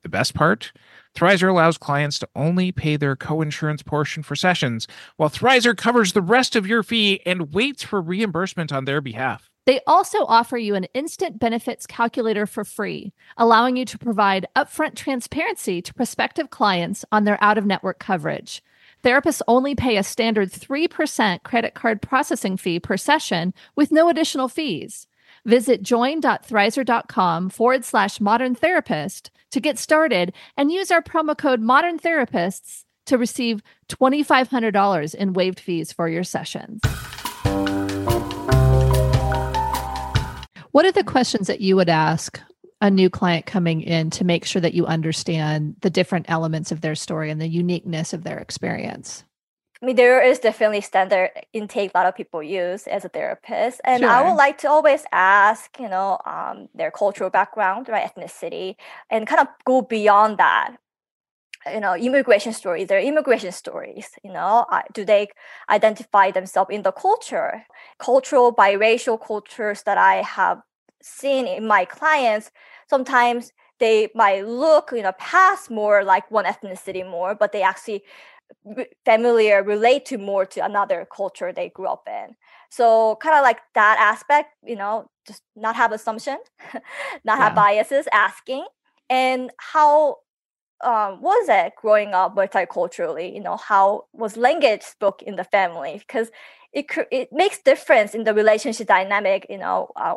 The 0.02 0.08
best 0.08 0.34
part? 0.34 0.72
Thrizer 1.16 1.48
allows 1.48 1.78
clients 1.78 2.18
to 2.18 2.28
only 2.34 2.72
pay 2.72 2.96
their 2.96 3.14
co-insurance 3.14 3.82
portion 3.82 4.22
for 4.22 4.34
sessions, 4.34 4.88
while 5.16 5.30
Thrizer 5.30 5.76
covers 5.76 6.12
the 6.12 6.22
rest 6.22 6.56
of 6.56 6.66
your 6.66 6.82
fee 6.82 7.20
and 7.24 7.54
waits 7.54 7.82
for 7.82 8.00
reimbursement 8.00 8.72
on 8.72 8.84
their 8.84 9.00
behalf. 9.00 9.48
They 9.66 9.80
also 9.86 10.24
offer 10.26 10.56
you 10.56 10.74
an 10.74 10.86
instant 10.94 11.38
benefits 11.40 11.86
calculator 11.86 12.46
for 12.46 12.64
free, 12.64 13.12
allowing 13.36 13.76
you 13.76 13.84
to 13.86 13.98
provide 13.98 14.46
upfront 14.54 14.94
transparency 14.94 15.82
to 15.82 15.94
prospective 15.94 16.50
clients 16.50 17.04
on 17.10 17.24
their 17.24 17.38
out 17.42 17.58
of 17.58 17.66
network 17.66 17.98
coverage. 17.98 18.62
Therapists 19.02 19.42
only 19.46 19.74
pay 19.74 19.96
a 19.96 20.02
standard 20.02 20.50
3% 20.50 21.42
credit 21.42 21.74
card 21.74 22.02
processing 22.02 22.56
fee 22.56 22.80
per 22.80 22.96
session 22.96 23.54
with 23.76 23.92
no 23.92 24.08
additional 24.08 24.48
fees. 24.48 25.06
Visit 25.44 25.82
join.thrizer.com 25.82 27.50
forward 27.50 27.84
slash 27.84 28.20
modern 28.20 28.54
therapist 28.54 29.30
to 29.52 29.60
get 29.60 29.78
started 29.78 30.32
and 30.56 30.72
use 30.72 30.90
our 30.90 31.02
promo 31.02 31.38
code 31.38 31.60
modern 31.60 31.98
therapists 31.98 32.84
to 33.06 33.16
receive 33.16 33.62
$2,500 33.88 35.14
in 35.14 35.32
waived 35.32 35.60
fees 35.60 35.92
for 35.92 36.08
your 36.08 36.24
sessions. 36.24 36.80
What 40.72 40.84
are 40.84 40.92
the 40.92 41.04
questions 41.04 41.46
that 41.46 41.60
you 41.60 41.76
would 41.76 41.88
ask 41.88 42.40
a 42.80 42.90
new 42.90 43.08
client 43.08 43.46
coming 43.46 43.80
in 43.80 44.10
to 44.10 44.24
make 44.24 44.44
sure 44.44 44.60
that 44.60 44.74
you 44.74 44.86
understand 44.86 45.76
the 45.80 45.90
different 45.90 46.26
elements 46.28 46.72
of 46.72 46.80
their 46.80 46.94
story 46.94 47.30
and 47.30 47.40
the 47.40 47.48
uniqueness 47.48 48.12
of 48.12 48.24
their 48.24 48.38
experience? 48.38 49.24
I 49.82 49.86
mean, 49.86 49.96
there 49.96 50.22
is 50.22 50.38
definitely 50.38 50.80
standard 50.80 51.30
intake 51.52 51.90
a 51.94 51.98
lot 51.98 52.06
of 52.06 52.16
people 52.16 52.42
use 52.42 52.86
as 52.86 53.04
a 53.04 53.10
therapist, 53.10 53.80
and 53.84 54.00
sure. 54.00 54.10
I 54.10 54.22
would 54.22 54.36
like 54.36 54.58
to 54.58 54.70
always 54.70 55.04
ask, 55.12 55.78
you 55.78 55.88
know, 55.88 56.18
um, 56.24 56.68
their 56.74 56.90
cultural 56.90 57.28
background, 57.28 57.88
right, 57.88 58.10
ethnicity, 58.10 58.76
and 59.10 59.26
kind 59.26 59.42
of 59.42 59.48
go 59.66 59.82
beyond 59.82 60.38
that. 60.38 60.76
You 61.70 61.80
know, 61.80 61.94
immigration 61.94 62.52
stories. 62.52 62.88
Their 62.88 63.00
immigration 63.00 63.52
stories. 63.52 64.08
You 64.22 64.32
know, 64.32 64.64
uh, 64.70 64.82
do 64.94 65.04
they 65.04 65.28
identify 65.68 66.30
themselves 66.30 66.70
in 66.72 66.82
the 66.82 66.92
culture? 66.92 67.64
Cultural, 67.98 68.54
biracial 68.54 69.20
cultures 69.20 69.82
that 69.82 69.98
I 69.98 70.22
have 70.22 70.62
seen 71.02 71.46
in 71.46 71.66
my 71.66 71.84
clients. 71.84 72.50
Sometimes 72.88 73.52
they 73.78 74.08
might 74.14 74.46
look, 74.46 74.90
you 74.92 75.02
know, 75.02 75.12
past 75.18 75.70
more 75.70 76.02
like 76.02 76.30
one 76.30 76.44
ethnicity 76.44 77.08
more, 77.08 77.34
but 77.34 77.52
they 77.52 77.62
actually 77.62 78.02
familiar 79.04 79.62
relate 79.62 80.04
to 80.06 80.18
more 80.18 80.44
to 80.44 80.64
another 80.64 81.06
culture 81.14 81.52
they 81.52 81.68
grew 81.68 81.86
up 81.86 82.08
in 82.08 82.34
so 82.70 83.16
kind 83.20 83.36
of 83.36 83.42
like 83.42 83.58
that 83.74 83.96
aspect 84.00 84.50
you 84.64 84.76
know 84.76 85.08
just 85.26 85.42
not 85.54 85.76
have 85.76 85.92
assumption 85.92 86.38
not 86.72 86.82
yeah. 87.24 87.36
have 87.36 87.54
biases 87.54 88.06
asking 88.12 88.64
and 89.08 89.50
how 89.58 90.16
um, 90.84 91.22
was 91.22 91.48
it 91.48 91.72
growing 91.76 92.12
up 92.12 92.36
multiculturally 92.36 93.32
you 93.32 93.40
know 93.40 93.56
how 93.56 94.04
was 94.12 94.36
language 94.36 94.82
spoke 94.82 95.22
in 95.22 95.36
the 95.36 95.44
family 95.44 96.02
because 96.06 96.30
it 96.72 96.86
it 97.10 97.28
makes 97.32 97.58
difference 97.62 98.14
in 98.14 98.24
the 98.24 98.34
relationship 98.34 98.86
dynamic 98.86 99.46
you 99.48 99.58
know 99.58 99.90
uh, 99.96 100.16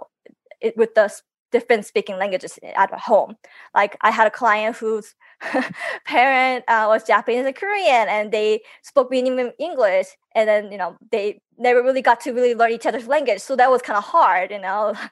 it, 0.62 0.76
with 0.78 0.94
the 0.96 1.12
different 1.52 1.86
speaking 1.86 2.18
languages 2.18 2.60
at 2.76 2.94
home 2.94 3.36
like 3.74 3.98
i 4.02 4.12
had 4.12 4.28
a 4.28 4.32
client 4.32 4.76
whose 4.76 5.16
parent 6.06 6.66
uh, 6.68 6.86
was 6.88 7.04
Japanese 7.06 7.46
and 7.46 7.56
Korean, 7.56 8.08
and 8.10 8.32
they 8.32 8.62
spoke 8.82 9.10
minimum 9.10 9.52
English, 9.58 10.08
and 10.36 10.50
then 10.50 10.72
you 10.72 10.78
know 10.78 10.98
they 11.12 11.42
never 11.58 11.82
really 11.82 12.02
got 12.02 12.20
to 12.22 12.32
really 12.32 12.54
learn 12.54 12.72
each 12.72 12.86
other's 12.86 13.08
language, 13.08 13.40
so 13.40 13.56
that 13.56 13.72
was 13.72 13.82
kind 13.82 13.98
of 13.98 14.04
hard, 14.04 14.52
you 14.52 14.60
know. 14.60 14.94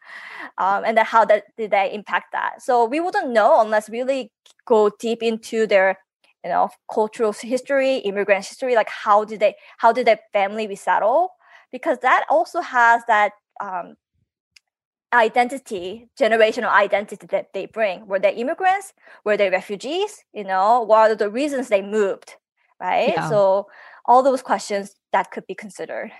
Um, 0.59 0.85
and 0.85 0.97
then 0.97 1.05
how 1.05 1.23
that 1.25 1.43
did 1.55 1.69
that 1.69 1.93
impact 1.93 2.31
that? 2.31 2.63
So 2.63 2.85
we 2.85 2.99
wouldn't 2.99 3.29
know 3.29 3.61
unless 3.61 3.89
we 3.89 3.99
really 3.99 4.31
go 4.65 4.89
deep 4.99 5.21
into 5.21 5.67
their 5.67 5.99
you 6.43 6.49
know 6.49 6.69
cultural 6.91 7.31
history, 7.31 7.97
immigrant 7.97 8.45
history, 8.45 8.75
like 8.75 8.89
how 8.89 9.23
did 9.23 9.39
they 9.39 9.55
how 9.77 9.91
did 9.91 10.07
their 10.07 10.19
family 10.33 10.67
resettle? 10.67 11.29
Because 11.71 11.99
that 11.99 12.25
also 12.29 12.61
has 12.61 13.03
that 13.07 13.33
um, 13.61 13.97
identity, 15.13 16.09
generational 16.19 16.71
identity 16.71 17.27
that 17.27 17.53
they 17.53 17.65
bring. 17.65 18.07
Were 18.07 18.19
they 18.19 18.35
immigrants? 18.35 18.93
Were 19.23 19.37
they 19.37 19.49
refugees? 19.49 20.23
You 20.33 20.43
know, 20.43 20.81
what 20.81 21.11
are 21.11 21.15
the 21.15 21.29
reasons 21.29 21.69
they 21.69 21.81
moved? 21.81 22.35
Right. 22.79 23.09
Yeah. 23.09 23.29
So 23.29 23.67
all 24.05 24.23
those 24.23 24.41
questions 24.41 24.95
that 25.11 25.31
could 25.31 25.47
be 25.47 25.55
considered. 25.55 26.11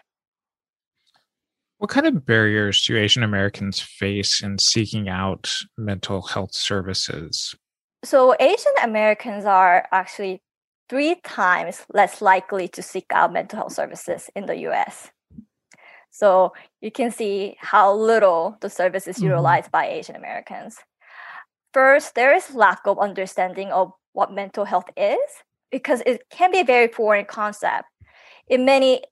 What 1.78 1.92
kind 1.92 2.08
of 2.08 2.26
barriers 2.26 2.84
do 2.84 2.98
Asian 2.98 3.22
Americans 3.22 3.80
face 3.80 4.42
in 4.42 4.58
seeking 4.58 5.08
out 5.08 5.56
mental 5.78 6.24
health 6.24 6.56
services? 6.56 7.54
So 8.04 8.36
Asian 8.40 8.74
Americans 8.82 9.46
are 9.46 9.88
actually 9.92 10.42
three 10.90 11.16
times 11.24 11.86
less 11.94 12.22
likely 12.22 12.68
to 12.70 12.82
seek 12.82 13.06
out 13.12 13.34
mental 13.34 13.60
health 13.60 13.74
services 13.74 14.30
in 14.36 14.48
the 14.48 14.58
US. 14.70 15.12
So 16.18 16.54
you 16.82 16.90
can 16.90 17.12
see 17.12 17.58
how 17.60 17.94
little 17.94 18.58
the 18.62 18.72
service 18.72 19.08
is 19.08 19.18
mm-hmm. 19.18 19.26
utilized 19.26 19.72
by 19.72 19.86
Asian 19.86 20.16
Americans. 20.16 20.78
First, 21.76 22.16
there 22.16 22.34
is 22.34 22.56
lack 22.56 22.88
of 22.88 22.98
understanding 22.98 23.70
of 23.70 23.92
what 24.14 24.34
mental 24.34 24.66
health 24.66 24.90
is 24.98 25.30
because 25.70 26.02
it 26.08 26.24
can 26.32 26.52
be 26.52 26.62
a 26.62 26.64
very 26.64 26.88
foreign 26.88 27.26
concept. 27.26 27.86
In 28.48 28.66
many 28.66 29.04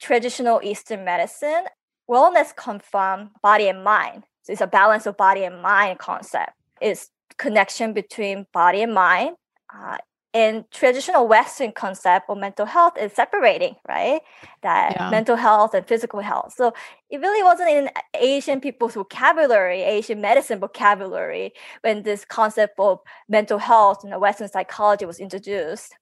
traditional 0.00 0.62
Eastern 0.62 1.04
medicine, 1.04 1.64
wellness 2.08 2.56
comes 2.56 2.82
from 2.90 3.32
body 3.42 3.68
and 3.68 3.84
mind. 3.84 4.24
So 4.42 4.52
it's 4.54 4.62
a 4.62 4.66
balance 4.66 5.04
of 5.04 5.18
body 5.18 5.44
and 5.44 5.60
mind 5.60 5.98
concept. 5.98 6.52
It's 6.80 7.10
connection 7.36 7.92
between 7.92 8.46
body 8.54 8.80
and 8.80 8.94
mind. 8.94 9.36
Uh, 9.68 9.98
in 10.36 10.66
traditional 10.70 11.26
Western 11.26 11.72
concept 11.72 12.28
of 12.28 12.36
mental 12.36 12.66
health 12.66 12.98
is 12.98 13.10
separating, 13.14 13.74
right? 13.88 14.20
That 14.60 14.92
yeah. 14.94 15.08
mental 15.08 15.34
health 15.34 15.72
and 15.72 15.88
physical 15.88 16.20
health. 16.20 16.52
So 16.54 16.74
it 17.08 17.22
really 17.22 17.42
wasn't 17.42 17.70
in 17.70 17.88
Asian 18.12 18.60
people's 18.60 18.92
vocabulary, 18.92 19.80
Asian 19.80 20.20
medicine 20.20 20.60
vocabulary, 20.60 21.54
when 21.80 22.02
this 22.02 22.26
concept 22.26 22.78
of 22.78 22.98
mental 23.30 23.56
health 23.56 24.04
and 24.04 24.20
Western 24.20 24.48
psychology 24.48 25.06
was 25.06 25.20
introduced. 25.20 25.94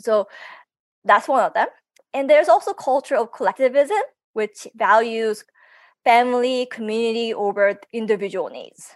So 0.00 0.28
that's 1.06 1.26
one 1.26 1.42
of 1.42 1.54
them. 1.54 1.68
And 2.12 2.28
there's 2.28 2.50
also 2.50 2.74
culture 2.74 3.16
of 3.16 3.32
collectivism, 3.32 4.02
which 4.34 4.66
values 4.74 5.44
family, 6.04 6.66
community 6.70 7.32
over 7.32 7.80
individual 7.94 8.50
needs. 8.50 8.90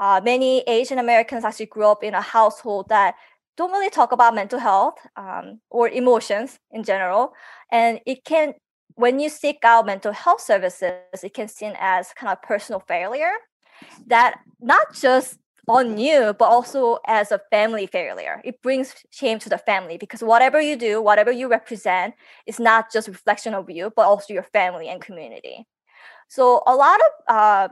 Uh, 0.00 0.20
many 0.24 0.64
Asian 0.66 0.98
Americans 0.98 1.44
actually 1.44 1.66
grew 1.66 1.86
up 1.86 2.02
in 2.02 2.14
a 2.14 2.20
household 2.20 2.88
that 2.88 3.14
don't 3.58 3.72
really 3.72 3.90
talk 3.90 4.12
about 4.12 4.34
mental 4.34 4.60
health 4.60 4.98
um, 5.16 5.60
or 5.68 5.88
emotions 5.88 6.60
in 6.70 6.84
general. 6.84 7.34
And 7.72 8.00
it 8.06 8.24
can, 8.24 8.54
when 8.94 9.18
you 9.18 9.28
seek 9.28 9.58
out 9.64 9.84
mental 9.84 10.12
health 10.12 10.40
services, 10.40 10.92
it 11.22 11.34
can 11.34 11.48
seen 11.48 11.74
as 11.78 12.12
kind 12.14 12.32
of 12.32 12.40
personal 12.40 12.80
failure 12.80 13.34
that 14.06 14.40
not 14.60 14.94
just 14.94 15.38
on 15.66 15.98
you, 15.98 16.34
but 16.38 16.46
also 16.46 16.98
as 17.06 17.30
a 17.32 17.40
family 17.50 17.86
failure. 17.86 18.40
It 18.44 18.62
brings 18.62 18.94
shame 19.10 19.38
to 19.40 19.48
the 19.48 19.58
family 19.58 19.98
because 19.98 20.22
whatever 20.22 20.60
you 20.60 20.76
do, 20.76 21.02
whatever 21.02 21.32
you 21.32 21.48
represent, 21.48 22.14
is 22.46 22.58
not 22.58 22.92
just 22.92 23.08
reflection 23.08 23.54
of 23.54 23.68
you, 23.68 23.92
but 23.94 24.06
also 24.06 24.32
your 24.32 24.44
family 24.44 24.88
and 24.88 25.02
community. 25.02 25.66
So 26.28 26.62
a 26.66 26.74
lot 26.74 27.00
of 27.00 27.34
uh, 27.34 27.68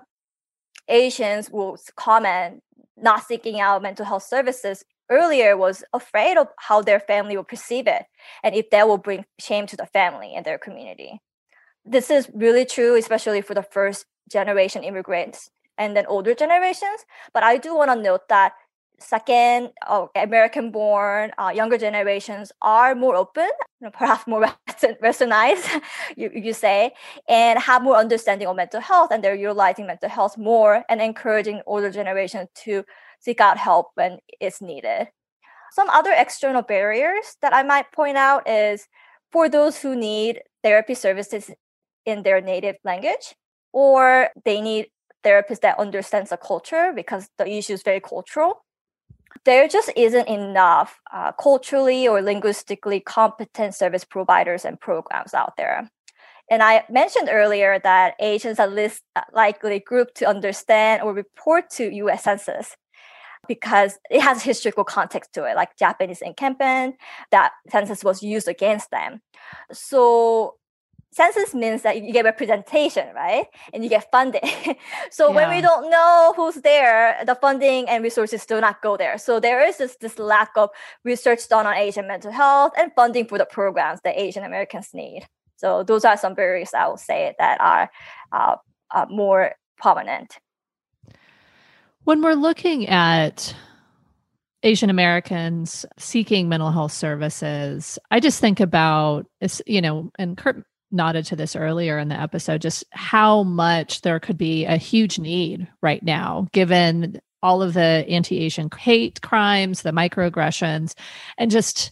Asians 0.88 1.48
will 1.48 1.78
comment 1.94 2.62
not 2.96 3.24
seeking 3.24 3.60
out 3.60 3.82
mental 3.82 4.04
health 4.04 4.24
services 4.24 4.84
earlier 5.10 5.56
was 5.56 5.84
afraid 5.92 6.36
of 6.36 6.48
how 6.58 6.82
their 6.82 7.00
family 7.00 7.36
will 7.36 7.44
perceive 7.44 7.86
it 7.86 8.04
and 8.42 8.54
if 8.54 8.70
that 8.70 8.88
will 8.88 8.98
bring 8.98 9.24
shame 9.38 9.66
to 9.66 9.76
the 9.76 9.86
family 9.86 10.32
and 10.34 10.44
their 10.44 10.58
community. 10.58 11.20
This 11.84 12.10
is 12.10 12.28
really 12.34 12.64
true, 12.64 12.96
especially 12.96 13.40
for 13.42 13.54
the 13.54 13.62
first 13.62 14.06
generation 14.30 14.82
immigrants 14.82 15.50
and 15.78 15.96
then 15.96 16.06
older 16.06 16.34
generations. 16.34 17.04
But 17.32 17.42
I 17.42 17.58
do 17.58 17.74
want 17.74 17.90
to 17.90 17.96
note 17.96 18.28
that 18.28 18.52
second 18.98 19.70
oh, 19.88 20.10
American 20.14 20.70
born 20.70 21.30
uh, 21.38 21.52
younger 21.54 21.78
generations 21.78 22.50
are 22.62 22.94
more 22.94 23.14
open, 23.14 23.48
perhaps 23.92 24.26
more 24.26 24.46
westernized, 24.68 25.82
you, 26.16 26.30
you 26.34 26.52
say, 26.52 26.92
and 27.28 27.58
have 27.58 27.82
more 27.82 27.96
understanding 27.96 28.48
of 28.48 28.56
mental 28.56 28.80
health 28.80 29.10
and 29.10 29.22
they're 29.22 29.34
utilizing 29.34 29.86
mental 29.86 30.08
health 30.08 30.38
more 30.38 30.84
and 30.88 31.00
encouraging 31.00 31.60
older 31.66 31.90
generations 31.90 32.48
to 32.54 32.84
seek 33.20 33.40
out 33.40 33.58
help 33.58 33.88
when 33.94 34.18
it's 34.40 34.60
needed. 34.60 35.08
Some 35.72 35.90
other 35.90 36.12
external 36.16 36.62
barriers 36.62 37.36
that 37.42 37.54
I 37.54 37.62
might 37.62 37.92
point 37.92 38.16
out 38.16 38.48
is 38.48 38.88
for 39.32 39.48
those 39.48 39.80
who 39.80 39.94
need 39.94 40.42
therapy 40.62 40.94
services 40.94 41.50
in 42.04 42.22
their 42.22 42.40
native 42.40 42.76
language, 42.84 43.34
or 43.72 44.30
they 44.44 44.60
need 44.60 44.86
therapists 45.24 45.60
that 45.60 45.78
understands 45.78 46.30
the 46.30 46.36
culture 46.36 46.92
because 46.94 47.28
the 47.36 47.46
issue 47.50 47.72
is 47.72 47.82
very 47.82 48.00
cultural. 48.00 48.64
There 49.44 49.68
just 49.68 49.90
isn't 49.96 50.28
enough 50.28 51.00
uh, 51.12 51.32
culturally 51.32 52.08
or 52.08 52.22
linguistically 52.22 53.00
competent 53.00 53.74
service 53.74 54.04
providers 54.04 54.64
and 54.64 54.80
programs 54.80 55.34
out 55.34 55.56
there. 55.56 55.90
And 56.50 56.62
I 56.62 56.84
mentioned 56.88 57.28
earlier 57.30 57.80
that 57.80 58.14
Asians 58.20 58.60
are 58.60 58.68
least 58.68 59.02
uh, 59.16 59.22
likely 59.32 59.80
group 59.80 60.14
to 60.14 60.26
understand 60.26 61.02
or 61.02 61.12
report 61.12 61.70
to 61.70 61.92
U.S. 61.94 62.22
Census 62.22 62.76
because 63.48 63.98
it 64.10 64.20
has 64.20 64.42
historical 64.42 64.84
context 64.84 65.32
to 65.34 65.44
it, 65.44 65.56
like 65.56 65.76
Japanese 65.76 66.22
encampment, 66.22 66.96
that 67.30 67.52
census 67.70 68.04
was 68.04 68.22
used 68.22 68.48
against 68.48 68.90
them. 68.90 69.20
So 69.72 70.56
census 71.16 71.54
means 71.54 71.82
that 71.82 72.02
you 72.02 72.12
get 72.12 72.24
representation, 72.24 73.08
right? 73.14 73.46
And 73.72 73.82
you 73.82 73.88
get 73.88 74.10
funding. 74.10 74.42
so 75.10 75.28
yeah. 75.28 75.34
when 75.34 75.50
we 75.50 75.60
don't 75.62 75.90
know 75.90 76.34
who's 76.36 76.56
there, 76.56 77.16
the 77.24 77.34
funding 77.34 77.88
and 77.88 78.04
resources 78.04 78.44
do 78.44 78.60
not 78.60 78.82
go 78.82 78.96
there. 78.96 79.16
So 79.16 79.40
there 79.40 79.66
is 79.66 79.78
this, 79.78 79.96
this 79.96 80.18
lack 80.18 80.50
of 80.56 80.70
research 81.04 81.48
done 81.48 81.66
on 81.66 81.74
Asian 81.74 82.06
mental 82.06 82.32
health 82.32 82.72
and 82.78 82.92
funding 82.94 83.26
for 83.26 83.38
the 83.38 83.46
programs 83.46 84.00
that 84.04 84.18
Asian 84.18 84.44
Americans 84.44 84.90
need. 84.92 85.26
So 85.56 85.82
those 85.82 86.04
are 86.04 86.18
some 86.18 86.34
barriers 86.34 86.74
I 86.74 86.86
will 86.86 86.98
say 86.98 87.34
that 87.38 87.60
are 87.62 87.90
uh, 88.30 88.56
uh, 88.94 89.06
more 89.08 89.52
prominent. 89.78 90.38
When 92.06 92.22
we're 92.22 92.34
looking 92.34 92.86
at 92.86 93.52
Asian 94.62 94.90
Americans 94.90 95.84
seeking 95.98 96.48
mental 96.48 96.70
health 96.70 96.92
services, 96.92 97.98
I 98.12 98.20
just 98.20 98.38
think 98.38 98.60
about, 98.60 99.26
you 99.66 99.80
know, 99.80 100.12
and 100.16 100.36
Curt 100.36 100.64
nodded 100.92 101.24
to 101.26 101.34
this 101.34 101.56
earlier 101.56 101.98
in 101.98 102.06
the 102.06 102.14
episode, 102.14 102.62
just 102.62 102.84
how 102.92 103.42
much 103.42 104.02
there 104.02 104.20
could 104.20 104.38
be 104.38 104.66
a 104.66 104.76
huge 104.76 105.18
need 105.18 105.66
right 105.82 106.00
now, 106.00 106.46
given 106.52 107.20
all 107.42 107.60
of 107.60 107.74
the 107.74 108.06
anti 108.08 108.38
Asian 108.38 108.70
hate 108.78 109.20
crimes, 109.20 109.82
the 109.82 109.90
microaggressions, 109.90 110.94
and 111.38 111.50
just 111.50 111.90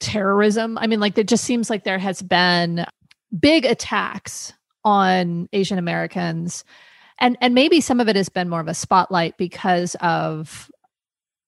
terrorism. 0.00 0.76
I 0.76 0.86
mean, 0.86 1.00
like, 1.00 1.16
it 1.16 1.28
just 1.28 1.44
seems 1.44 1.70
like 1.70 1.84
there 1.84 1.98
has 1.98 2.20
been 2.20 2.84
big 3.40 3.64
attacks 3.64 4.52
on 4.84 5.48
Asian 5.54 5.78
Americans. 5.78 6.62
And, 7.20 7.36
and 7.40 7.54
maybe 7.54 7.80
some 7.80 8.00
of 8.00 8.08
it 8.08 8.16
has 8.16 8.28
been 8.28 8.48
more 8.48 8.60
of 8.60 8.68
a 8.68 8.74
spotlight 8.74 9.36
because 9.36 9.96
of 10.00 10.70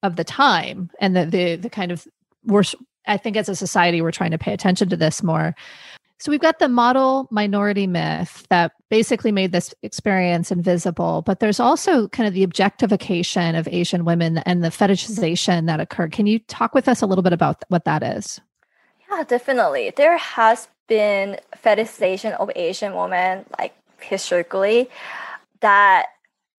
of 0.02 0.16
the 0.16 0.24
time 0.24 0.90
and 0.98 1.14
the 1.14 1.26
the, 1.26 1.56
the 1.56 1.70
kind 1.70 1.92
of 1.92 2.06
we're 2.44 2.62
I 3.06 3.16
think 3.16 3.36
as 3.36 3.48
a 3.48 3.56
society 3.56 4.02
we're 4.02 4.12
trying 4.12 4.30
to 4.30 4.38
pay 4.38 4.52
attention 4.52 4.88
to 4.88 4.96
this 4.96 5.22
more. 5.22 5.54
So 6.18 6.30
we've 6.30 6.40
got 6.40 6.58
the 6.58 6.68
model 6.68 7.26
minority 7.30 7.86
myth 7.86 8.46
that 8.50 8.72
basically 8.90 9.32
made 9.32 9.52
this 9.52 9.74
experience 9.82 10.52
invisible, 10.52 11.22
but 11.22 11.40
there's 11.40 11.58
also 11.58 12.08
kind 12.08 12.26
of 12.26 12.34
the 12.34 12.42
objectification 12.42 13.54
of 13.54 13.66
Asian 13.68 14.04
women 14.04 14.38
and 14.38 14.62
the 14.62 14.68
fetishization 14.68 15.66
that 15.66 15.80
occurred. 15.80 16.12
Can 16.12 16.26
you 16.26 16.38
talk 16.40 16.74
with 16.74 16.88
us 16.88 17.00
a 17.00 17.06
little 17.06 17.22
bit 17.22 17.32
about 17.32 17.64
what 17.68 17.86
that 17.86 18.02
is? 18.02 18.38
Yeah, 19.10 19.24
definitely. 19.24 19.94
There 19.96 20.18
has 20.18 20.68
been 20.88 21.40
fetishization 21.64 22.32
of 22.38 22.50
Asian 22.54 22.94
women 22.94 23.46
like 23.58 23.74
historically 24.00 24.90
that 25.60 26.06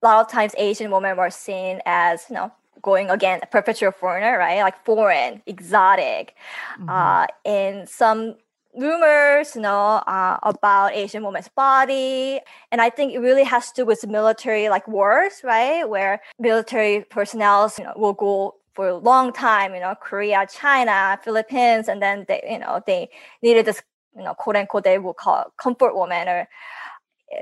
a 0.01 0.07
lot 0.07 0.25
of 0.25 0.31
times 0.31 0.53
Asian 0.57 0.91
women 0.91 1.17
were 1.17 1.29
seen 1.29 1.79
as, 1.85 2.25
you 2.29 2.35
know, 2.35 2.51
going 2.81 3.09
again 3.09 3.39
a 3.43 3.45
perpetual 3.45 3.91
foreigner 3.91 4.37
right? 4.37 4.61
Like 4.61 4.83
foreign 4.85 5.41
exotic. 5.45 6.35
Mm-hmm. 6.79 6.89
uh 6.89 7.27
in 7.45 7.85
some 7.87 8.35
rumors 8.73 9.53
you 9.55 9.61
know 9.61 10.01
uh, 10.07 10.37
about 10.43 10.93
asian 10.93 11.23
woman's 11.23 11.49
body. 11.49 12.39
And 12.71 12.81
i 12.81 12.89
think 12.89 13.13
it 13.13 13.19
really 13.19 13.43
has 13.43 13.67
to 13.71 13.81
do 13.81 13.85
with 13.85 14.07
military 14.07 14.69
like 14.69 14.87
wars 14.87 15.41
right? 15.43 15.87
Where 15.87 16.21
military 16.39 17.05
personnel 17.09 17.71
you 17.77 17.83
know, 17.83 17.93
will 17.95 18.13
go 18.13 18.55
for 18.73 18.87
a 18.87 18.95
long 18.95 19.33
time 19.33 19.73
you 19.73 19.81
know 19.81 19.93
korea 19.99 20.47
china 20.49 21.19
philippines 21.23 21.89
and 21.89 22.01
then 22.01 22.25
they 22.29 22.41
you 22.49 22.57
know 22.57 22.81
they 22.87 23.09
needed 23.41 23.65
this 23.65 23.81
you 24.15 24.23
know 24.23 24.33
quote 24.33 24.55
unquote 24.55 24.85
they 24.85 24.97
will 24.97 25.13
call 25.13 25.51
comfort 25.57 25.93
woman 25.93 26.27
or 26.29 26.47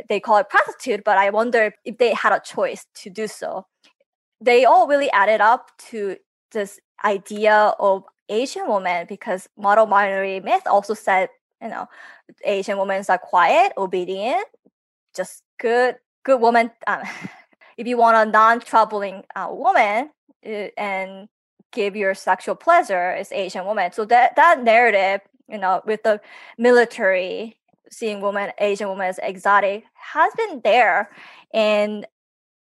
they 0.08 0.20
call 0.20 0.38
it 0.38 0.50
prostitute 0.50 1.04
but 1.04 1.18
i 1.18 1.30
wonder 1.30 1.74
if 1.86 1.98
they 1.98 2.14
had 2.14 2.32
a 2.34 2.40
choice 2.40 2.86
to 2.94 3.10
do 3.10 3.28
so 3.28 3.66
they 4.42 4.66
all 4.66 4.88
really 4.88 5.12
added 5.12 5.42
up 5.42 5.72
to 5.78 6.16
this 6.52 6.80
idea 7.04 7.74
of 7.80 8.04
Asian 8.30 8.68
woman 8.68 9.06
because 9.08 9.50
model 9.58 9.86
minority 9.86 10.40
myth 10.40 10.64
also 10.66 10.94
said, 10.94 11.30
you 11.62 11.68
know, 11.68 11.88
Asian 12.46 12.78
women 12.78 13.04
are 13.10 13.18
quiet, 13.18 13.74
obedient, 13.78 14.46
just 15.16 15.44
good, 15.60 15.96
good 16.24 16.40
woman. 16.40 16.72
Um, 16.88 17.02
if 17.78 17.88
you 17.88 17.98
want 17.98 18.28
a 18.28 18.32
non-troubling 18.32 19.24
uh, 19.36 19.50
woman 19.52 20.12
uh, 20.46 20.68
and 20.78 21.28
give 21.72 21.96
your 21.96 22.14
sexual 22.14 22.56
pleasure, 22.56 23.16
is 23.16 23.32
Asian 23.32 23.66
woman. 23.66 23.92
So 23.92 24.06
that 24.06 24.36
that 24.36 24.64
narrative, 24.64 25.22
you 25.48 25.58
know, 25.58 25.82
with 25.86 26.04
the 26.04 26.22
military 26.58 27.58
seeing 27.90 28.22
women, 28.22 28.52
Asian 28.60 28.90
women 28.90 29.08
as 29.08 29.20
exotic, 29.22 29.84
has 29.94 30.34
been 30.36 30.62
there, 30.64 31.10
and 31.54 32.06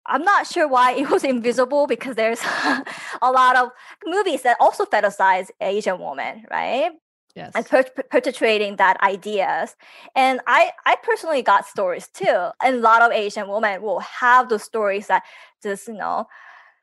I'm 0.07 0.23
not 0.23 0.47
sure 0.47 0.67
why 0.67 0.93
it 0.93 1.11
was 1.11 1.25
invisible 1.35 1.87
because 1.87 2.17
there's 2.17 2.41
a 3.23 3.33
lot 3.33 3.57
of 3.57 3.71
movies 4.05 4.43
that 4.43 4.57
also 4.61 4.85
fetishize 4.85 5.51
Asian 5.61 5.99
women, 5.99 6.45
right? 6.51 6.93
Yes. 7.35 7.53
And 7.55 7.65
per- 7.65 7.85
perpetuating 7.85 8.77
that 8.77 9.01
ideas. 9.01 9.75
And 10.15 10.41
I, 10.47 10.73
I 10.85 10.97
personally 11.03 11.41
got 11.41 11.67
stories 11.67 12.09
too. 12.09 12.51
And 12.63 12.77
a 12.77 12.81
lot 12.81 13.01
of 13.01 13.11
Asian 13.11 13.49
women 13.49 13.81
will 13.81 14.01
have 14.01 14.51
those 14.51 14.63
stories 14.63 15.07
that 15.07 15.23
just, 15.63 15.89
you 15.89 15.95
know, 15.95 16.27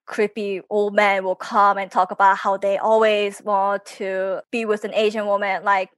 creepy 0.08 0.62
old 0.72 0.96
men 0.96 1.24
will 1.24 1.36
come 1.36 1.78
and 1.78 1.92
talk 1.92 2.10
about 2.10 2.38
how 2.38 2.58
they 2.58 2.80
always 2.80 3.44
want 3.44 3.86
to 3.86 4.42
be 4.52 4.66
with 4.66 4.84
an 4.84 4.94
Asian 4.96 5.28
woman, 5.28 5.64
like 5.64 5.92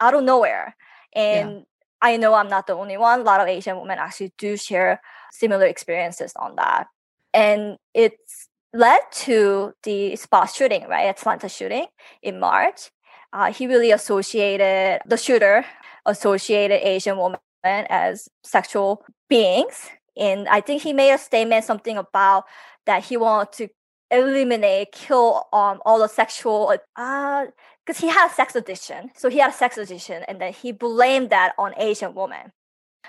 out 0.00 0.14
of 0.14 0.22
nowhere. 0.22 0.76
And 1.12 1.50
yeah. 1.50 1.60
I 2.02 2.16
know 2.16 2.34
I'm 2.34 2.48
not 2.48 2.66
the 2.66 2.74
only 2.74 2.96
one. 2.96 3.20
A 3.20 3.24
lot 3.24 3.40
of 3.40 3.48
Asian 3.48 3.80
women 3.80 3.98
actually 3.98 4.32
do 4.38 4.56
share 4.56 5.00
similar 5.32 5.66
experiences 5.66 6.32
on 6.36 6.56
that. 6.56 6.86
And 7.32 7.78
it's 7.94 8.48
led 8.72 9.00
to 9.12 9.72
the 9.82 10.16
spot 10.16 10.50
shooting, 10.52 10.86
right? 10.88 11.06
Atlanta 11.06 11.48
shooting 11.48 11.86
in 12.22 12.38
March. 12.38 12.90
Uh, 13.32 13.52
he 13.52 13.66
really 13.66 13.90
associated 13.90 15.00
the 15.06 15.16
shooter 15.16 15.64
associated 16.06 16.86
Asian 16.86 17.18
women 17.18 17.38
as 17.64 18.28
sexual 18.44 19.04
beings. 19.28 19.88
And 20.16 20.48
I 20.48 20.60
think 20.60 20.82
he 20.82 20.92
made 20.92 21.12
a 21.12 21.18
statement 21.18 21.64
something 21.64 21.96
about 21.96 22.44
that 22.86 23.04
he 23.04 23.16
wanted 23.16 23.52
to 23.52 23.68
eliminate, 24.10 24.92
kill 24.92 25.48
um, 25.52 25.80
all 25.84 25.98
the 25.98 26.08
sexual, 26.08 26.74
uh, 26.96 27.46
because 27.86 28.00
he 28.00 28.08
had 28.08 28.28
sex 28.28 28.56
addiction. 28.56 29.10
So 29.14 29.30
he 29.30 29.38
had 29.38 29.50
a 29.50 29.54
sex 29.54 29.78
addiction, 29.78 30.24
and 30.26 30.40
then 30.40 30.52
he 30.52 30.72
blamed 30.72 31.30
that 31.30 31.54
on 31.56 31.72
Asian 31.76 32.14
women. 32.14 32.52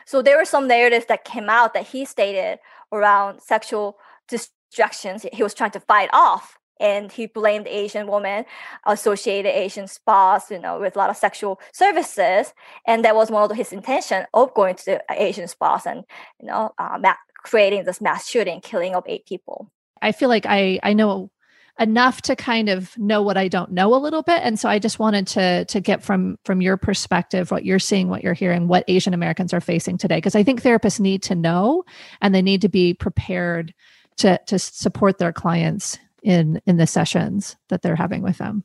So 0.06 0.22
there 0.22 0.38
were 0.38 0.46
some 0.46 0.68
narratives 0.68 1.08
that 1.08 1.26
came 1.26 1.50
out 1.50 1.74
that 1.74 1.88
he 1.88 2.06
stated 2.06 2.60
around 2.92 3.42
sexual 3.42 3.98
distractions 4.28 5.26
he 5.34 5.44
was 5.44 5.54
trying 5.54 5.72
to 5.72 5.80
fight 5.80 6.10
off. 6.14 6.58
And 6.80 7.12
he 7.12 7.26
blamed 7.26 7.68
Asian 7.68 8.06
women, 8.06 8.46
associated 8.86 9.50
Asian 9.50 9.88
spas, 9.88 10.52
you 10.52 10.60
know, 10.60 10.80
with 10.80 10.96
a 10.96 11.00
lot 11.00 11.10
of 11.10 11.18
sexual 11.18 11.60
services. 11.74 12.54
And 12.86 13.04
that 13.04 13.16
was 13.16 13.32
one 13.32 13.50
of 13.50 13.58
his 13.58 13.74
intention 13.74 14.28
of 14.36 14.54
going 14.54 14.76
to 14.76 15.02
Asian 15.10 15.48
spas 15.48 15.88
and, 15.88 16.04
you 16.40 16.46
know, 16.46 16.76
uh, 16.78 17.00
creating 17.34 17.86
this 17.86 18.00
mass 18.00 18.28
shooting, 18.28 18.62
killing 18.62 18.94
of 18.94 19.04
eight 19.08 19.26
people. 19.26 19.72
I 20.04 20.12
feel 20.12 20.30
like 20.30 20.46
I 20.46 20.80
I 20.84 20.94
know 20.94 21.32
enough 21.80 22.22
to 22.24 22.36
kind 22.36 22.70
of 22.70 22.98
know 22.98 23.22
what 23.22 23.38
I 23.38 23.48
don't 23.48 23.72
know 23.72 23.94
a 23.94 23.98
little 23.98 24.24
bit. 24.24 24.42
And 24.44 24.60
so 24.60 24.70
I 24.70 24.80
just 24.80 25.00
wanted 25.00 25.28
to 25.28 25.66
to 25.66 25.80
get 25.80 26.04
from 26.04 26.38
from 26.44 26.62
your 26.62 26.78
perspective 26.78 27.52
what 27.52 27.66
you're 27.66 27.80
seeing, 27.80 28.10
what 28.10 28.24
you're 28.24 28.34
hearing, 28.34 28.68
what 28.68 28.86
Asian 28.88 29.14
Americans 29.14 29.54
are 29.54 29.62
facing 29.62 29.98
today. 29.98 30.18
Because 30.18 30.36
I 30.36 30.44
think 30.44 30.62
therapists 30.62 31.00
need 31.00 31.24
to 31.24 31.36
know 31.36 31.84
and 32.22 32.34
they 32.34 32.42
need 32.42 32.62
to 32.62 32.70
be 32.70 32.94
prepared 32.94 33.74
to 34.18 34.40
to 34.48 34.60
support 34.60 35.18
their 35.18 35.34
clients 35.34 36.00
in 36.24 36.62
in 36.66 36.78
the 36.78 36.88
sessions 36.88 37.56
that 37.70 37.82
they're 37.82 37.96
having 37.96 38.22
with 38.22 38.38
them. 38.38 38.64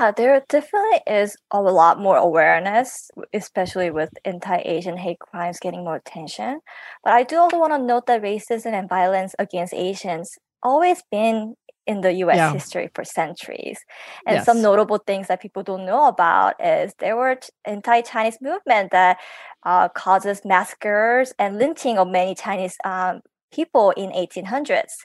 Yeah, 0.00 0.12
there 0.12 0.42
definitely 0.48 1.00
is 1.06 1.36
a 1.50 1.60
lot 1.60 2.00
more 2.00 2.16
awareness, 2.16 3.10
especially 3.34 3.90
with 3.90 4.08
anti-Asian 4.24 4.96
hate 4.96 5.18
crimes 5.18 5.60
getting 5.60 5.84
more 5.84 5.96
attention. 5.96 6.60
But 7.04 7.12
I 7.12 7.22
do 7.22 7.36
also 7.36 7.58
want 7.58 7.74
to 7.74 7.78
note 7.78 8.06
that 8.06 8.22
racism 8.22 8.72
and 8.72 8.88
violence 8.88 9.34
against 9.38 9.74
Asians 9.74 10.36
always 10.62 11.02
been 11.10 11.54
in 11.86 12.00
the 12.00 12.12
US 12.24 12.36
yeah. 12.36 12.52
history 12.52 12.90
for 12.94 13.04
centuries. 13.04 13.78
And 14.26 14.36
yes. 14.36 14.46
some 14.46 14.62
notable 14.62 14.98
things 14.98 15.28
that 15.28 15.40
people 15.40 15.62
don't 15.62 15.86
know 15.86 16.06
about 16.06 16.54
is 16.64 16.94
there 16.98 17.16
were 17.16 17.38
anti-Chinese 17.64 18.38
movement 18.40 18.90
that 18.92 19.18
uh, 19.64 19.88
causes 19.88 20.42
massacres 20.44 21.32
and 21.38 21.58
lynching 21.58 21.98
of 21.98 22.08
many 22.08 22.34
Chinese 22.34 22.76
um, 22.84 23.20
people 23.52 23.90
in 23.92 24.10
1800s, 24.10 25.04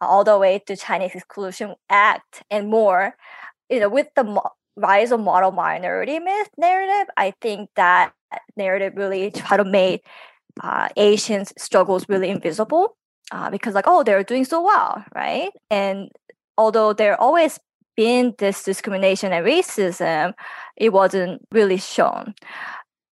uh, 0.00 0.06
all 0.06 0.24
the 0.24 0.38
way 0.38 0.62
to 0.66 0.76
Chinese 0.76 1.14
Exclusion 1.14 1.74
Act 1.88 2.42
and 2.50 2.68
more. 2.68 3.14
You 3.68 3.80
know, 3.80 3.88
with 3.88 4.08
the 4.16 4.24
mo- 4.24 4.50
rise 4.76 5.12
of 5.12 5.20
model 5.20 5.52
minority 5.52 6.18
myth 6.18 6.50
narrative, 6.56 7.08
I 7.16 7.34
think 7.40 7.70
that 7.76 8.12
narrative 8.56 8.94
really 8.96 9.30
try 9.30 9.56
to 9.56 9.64
make 9.64 10.04
uh, 10.60 10.88
Asians' 10.96 11.52
struggles 11.56 12.08
really 12.08 12.30
invisible 12.30 12.96
uh, 13.30 13.50
because 13.50 13.74
like 13.74 13.84
oh 13.86 14.02
they're 14.02 14.24
doing 14.24 14.44
so 14.44 14.62
well 14.62 15.04
right 15.14 15.50
and 15.70 16.10
although 16.60 16.92
there 16.92 17.18
always 17.20 17.58
been 17.96 18.34
this 18.38 18.62
discrimination 18.62 19.32
and 19.32 19.46
racism 19.46 20.34
it 20.76 20.92
wasn't 20.92 21.40
really 21.50 21.78
shown. 21.78 22.34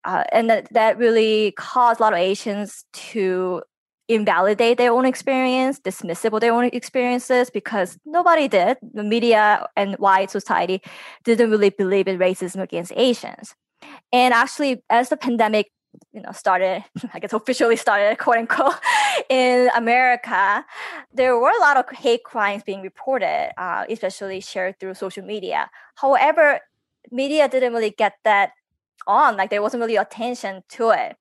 Uh, 0.05 0.23
and 0.31 0.49
that, 0.49 0.67
that 0.73 0.97
really 0.97 1.51
caused 1.51 1.99
a 1.99 2.03
lot 2.03 2.13
of 2.13 2.19
asians 2.19 2.85
to 2.93 3.61
invalidate 4.09 4.77
their 4.77 4.91
own 4.91 5.05
experience 5.05 5.79
dismissible 5.79 6.39
their 6.39 6.53
own 6.53 6.65
experiences 6.65 7.49
because 7.49 7.97
nobody 8.05 8.47
did. 8.47 8.77
The 8.93 9.03
media 9.03 9.65
and 9.75 9.95
white 9.95 10.31
society 10.31 10.81
didn't 11.23 11.51
really 11.51 11.69
believe 11.69 12.07
in 12.07 12.19
racism 12.19 12.61
against 12.61 12.91
asians. 12.95 13.55
And 14.11 14.33
actually 14.33 14.83
as 14.89 15.09
the 15.09 15.17
pandemic 15.17 15.71
you 16.11 16.21
know 16.21 16.31
started 16.31 16.83
i 17.13 17.19
guess 17.19 17.33
officially 17.33 17.75
started 17.75 18.17
quote 18.17 18.37
unquote 18.37 18.75
in 19.29 19.69
america. 19.75 20.65
There 21.13 21.37
were 21.37 21.51
a 21.51 21.59
lot 21.59 21.77
of 21.77 21.85
hate 21.95 22.23
crimes 22.23 22.63
being 22.63 22.81
reported 22.81 23.51
uh, 23.57 23.85
especially 23.89 24.39
shared 24.41 24.79
through 24.79 24.95
social 24.95 25.23
media. 25.23 25.69
However 25.95 26.59
media 27.11 27.47
didn't 27.47 27.73
really 27.73 27.91
get 27.91 28.13
that 28.23 28.51
on 29.07 29.37
like 29.37 29.49
there 29.49 29.61
wasn't 29.61 29.81
really 29.81 29.95
attention 29.97 30.63
to 30.69 30.89
it. 30.89 31.15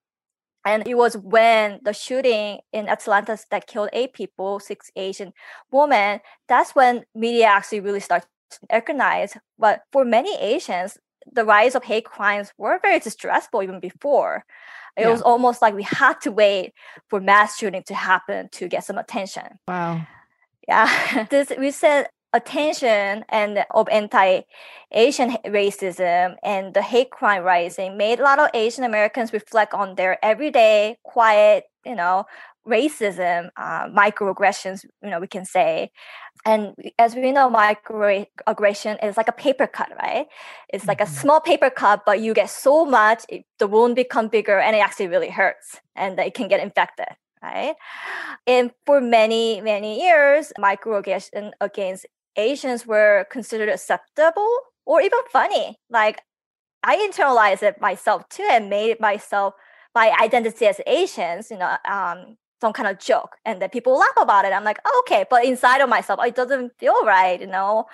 And 0.64 0.86
it 0.86 0.94
was 0.94 1.16
when 1.16 1.80
the 1.82 1.92
shooting 1.92 2.60
in 2.72 2.88
atlanta 2.88 3.36
that 3.50 3.66
killed 3.66 3.90
eight 3.92 4.12
people 4.12 4.60
six 4.60 4.90
asian 4.94 5.32
women 5.72 6.20
that's 6.46 6.74
when 6.74 7.04
media 7.14 7.46
actually 7.46 7.80
really 7.80 7.98
started 7.98 8.28
to 8.50 8.58
recognize 8.70 9.36
but 9.58 9.82
for 9.90 10.04
many 10.04 10.36
asians 10.38 10.98
the 11.30 11.44
rise 11.44 11.74
of 11.74 11.84
hate 11.84 12.04
crimes 12.04 12.52
were 12.58 12.78
very 12.82 12.98
distressful 12.98 13.62
even 13.62 13.80
before. 13.80 14.44
It 14.96 15.02
Yeah. 15.02 15.10
was 15.10 15.22
almost 15.22 15.62
like 15.62 15.74
we 15.74 15.84
had 15.84 16.20
to 16.22 16.32
wait 16.32 16.74
for 17.08 17.20
mass 17.20 17.58
shooting 17.58 17.82
to 17.84 17.94
happen 17.94 18.48
to 18.52 18.68
get 18.68 18.84
some 18.84 18.98
attention. 18.98 19.58
Wow. 19.66 20.06
Yeah, 20.68 21.26
this 21.30 21.50
recent 21.58 22.08
attention 22.34 23.24
and 23.28 23.64
of 23.72 23.88
anti-Asian 23.90 25.30
racism 25.46 26.36
and 26.42 26.72
the 26.74 26.82
hate 26.82 27.10
crime 27.10 27.42
rising 27.42 27.96
made 27.96 28.20
a 28.20 28.22
lot 28.22 28.38
of 28.38 28.48
Asian 28.54 28.84
Americans 28.84 29.32
reflect 29.32 29.74
on 29.74 29.96
their 29.96 30.22
everyday, 30.24 30.96
quiet, 31.02 31.64
you 31.84 31.94
know, 31.94 32.24
racism, 32.66 33.50
uh, 33.56 33.88
microaggressions, 33.88 34.84
you 35.02 35.10
know, 35.10 35.20
we 35.20 35.26
can 35.26 35.44
say. 35.44 35.90
And 36.44 36.74
as 36.98 37.14
we 37.14 37.30
know, 37.30 37.48
microaggression 37.48 39.04
is 39.04 39.16
like 39.16 39.28
a 39.28 39.32
paper 39.32 39.66
cut, 39.68 39.90
right? 40.00 40.26
It's 40.68 40.88
like 40.88 41.00
a 41.00 41.04
Mhm. 41.04 41.08
small 41.20 41.40
paper 41.40 41.70
cut, 41.70 42.04
but 42.04 42.20
you 42.20 42.34
get 42.34 42.50
so 42.50 42.84
much, 42.84 43.24
it, 43.28 43.44
the 43.58 43.68
wound 43.68 43.94
become 43.94 44.28
bigger, 44.28 44.58
and 44.58 44.74
it 44.74 44.80
actually 44.80 45.06
really 45.08 45.30
hurts, 45.30 45.80
and 45.94 46.18
it 46.18 46.34
can 46.34 46.48
get 46.48 46.60
infected, 46.60 47.06
right? 47.42 47.76
And 48.46 48.72
for 48.86 49.00
many, 49.00 49.60
many 49.60 50.00
years, 50.02 50.52
microaggression 50.58 51.52
against 51.60 52.06
Asians 52.36 52.86
were 52.86 53.26
considered 53.30 53.68
acceptable 53.68 54.58
or 54.86 55.00
even 55.00 55.20
funny. 55.30 55.78
Like 55.90 56.22
I 56.84 56.96
internalized 56.96 57.62
it 57.62 57.80
myself 57.80 58.28
too 58.28 58.46
and 58.50 58.70
made 58.70 58.90
it 58.90 59.00
myself 59.00 59.54
my 59.94 60.10
identity 60.20 60.66
as 60.66 60.80
Asians, 60.86 61.50
you 61.50 61.58
know, 61.58 61.76
um, 61.88 62.38
some 62.62 62.72
kind 62.72 62.88
of 62.88 63.00
joke. 63.00 63.36
And 63.44 63.60
then 63.60 63.70
people 63.70 63.98
laugh 63.98 64.16
about 64.16 64.44
it. 64.44 64.52
I'm 64.52 64.62
like, 64.64 64.78
oh, 64.86 65.02
okay, 65.04 65.24
but 65.28 65.44
inside 65.44 65.80
of 65.80 65.88
myself, 65.88 66.20
it 66.24 66.36
doesn't 66.36 66.72
feel 66.78 67.04
right, 67.04 67.40
you 67.40 67.48
know, 67.48 67.86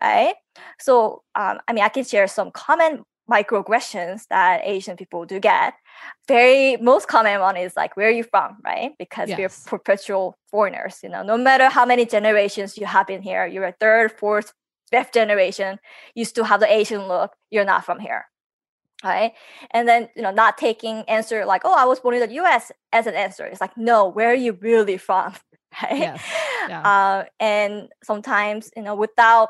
right? 0.00 0.36
So, 0.78 1.24
um, 1.34 1.58
I 1.66 1.72
mean, 1.72 1.82
I 1.82 1.88
can 1.88 2.04
share 2.04 2.28
some 2.28 2.52
common 2.52 3.04
microaggressions 3.28 4.26
that 4.30 4.60
Asian 4.64 4.96
people 4.96 5.24
do 5.26 5.40
get. 5.40 5.74
Very 6.28 6.76
most 6.76 7.08
common 7.08 7.40
one 7.40 7.56
is 7.56 7.72
like, 7.76 7.96
where 7.96 8.08
are 8.08 8.18
you 8.20 8.24
from, 8.24 8.58
right? 8.64 8.92
Because 8.96 9.28
we're 9.38 9.50
perpetual 9.66 10.36
foreigners, 10.50 11.00
you 11.02 11.08
know, 11.08 11.22
no 11.22 11.36
matter 11.36 11.68
how 11.68 11.84
many 11.84 12.06
generations 12.06 12.78
you 12.78 12.86
have 12.86 13.06
been 13.08 13.22
here, 13.22 13.44
you're 13.46 13.64
a 13.64 13.74
third, 13.80 14.12
fourth, 14.12 14.52
fifth 14.90 15.12
generation, 15.12 15.80
you 16.14 16.24
still 16.24 16.44
have 16.44 16.60
the 16.60 16.72
Asian 16.72 17.08
look, 17.08 17.32
you're 17.50 17.64
not 17.64 17.84
from 17.84 17.98
here. 17.98 18.26
Right. 19.04 19.32
And 19.72 19.88
then, 19.88 20.08
you 20.14 20.22
know, 20.22 20.30
not 20.30 20.58
taking 20.58 21.02
answer 21.08 21.44
like, 21.44 21.62
oh, 21.64 21.74
I 21.76 21.84
was 21.84 21.98
born 22.00 22.14
in 22.14 22.20
the 22.20 22.34
US 22.36 22.70
as 22.92 23.06
an 23.06 23.14
answer. 23.14 23.44
It's 23.44 23.60
like, 23.60 23.76
no, 23.76 24.06
where 24.08 24.30
are 24.30 24.34
you 24.34 24.52
really 24.60 24.96
from? 24.96 25.34
Right. 25.82 26.00
Yes. 26.00 26.22
Yeah. 26.68 26.82
Uh, 26.82 27.24
and 27.40 27.88
sometimes, 28.04 28.70
you 28.76 28.82
know, 28.82 28.94
without 28.94 29.48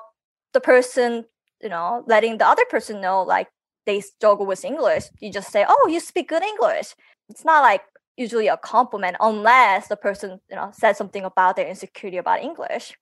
the 0.53 0.61
person, 0.61 1.25
you 1.61 1.69
know, 1.69 2.05
letting 2.07 2.38
the 2.38 2.47
other 2.47 2.65
person 2.71 3.01
know 3.01 3.23
like 3.23 3.49
they 3.87 4.01
struggle 4.01 4.47
with 4.47 4.65
English, 4.65 5.07
you 5.19 5.33
just 5.33 5.51
say, 5.51 5.67
oh, 5.69 5.88
you 5.88 5.99
speak 5.99 6.29
good 6.29 6.45
English. 6.45 6.95
It's 7.29 7.45
not 7.45 7.62
like 7.62 7.83
usually 8.17 8.47
a 8.47 8.57
compliment 8.57 9.17
unless 9.19 9.88
the 9.88 9.97
person, 9.97 10.41
you 10.49 10.55
know, 10.55 10.71
said 10.73 10.97
something 10.97 11.25
about 11.25 11.57
their 11.57 11.67
insecurity 11.67 12.19
about 12.19 12.41
English 12.41 12.97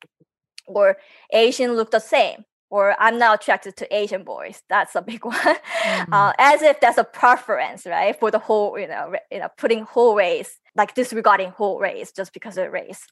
or 0.66 0.96
Asian 1.32 1.74
look 1.74 1.90
the 1.90 2.00
same. 2.00 2.44
Or 2.70 2.94
I'm 3.00 3.18
not 3.18 3.42
attracted 3.42 3.76
to 3.78 3.94
Asian 3.94 4.22
boys. 4.22 4.62
That's 4.68 4.94
a 4.94 5.02
big 5.02 5.24
one. 5.34 5.34
Mhm. 5.36 6.08
Uh, 6.12 6.32
as 6.38 6.62
if 6.62 6.80
that's 6.80 6.98
a 6.98 7.04
preference, 7.04 7.84
right? 7.84 8.18
For 8.18 8.30
the 8.30 8.38
whole, 8.38 8.78
you 8.78 8.86
know, 8.86 9.14
you 9.30 9.40
know, 9.40 9.48
putting 9.58 9.82
whole 9.82 10.14
race, 10.16 10.58
like 10.76 10.94
disregarding 10.94 11.50
whole 11.50 11.80
race 11.80 12.12
just 12.12 12.32
because 12.32 12.56
of 12.56 12.72
race. 12.72 13.06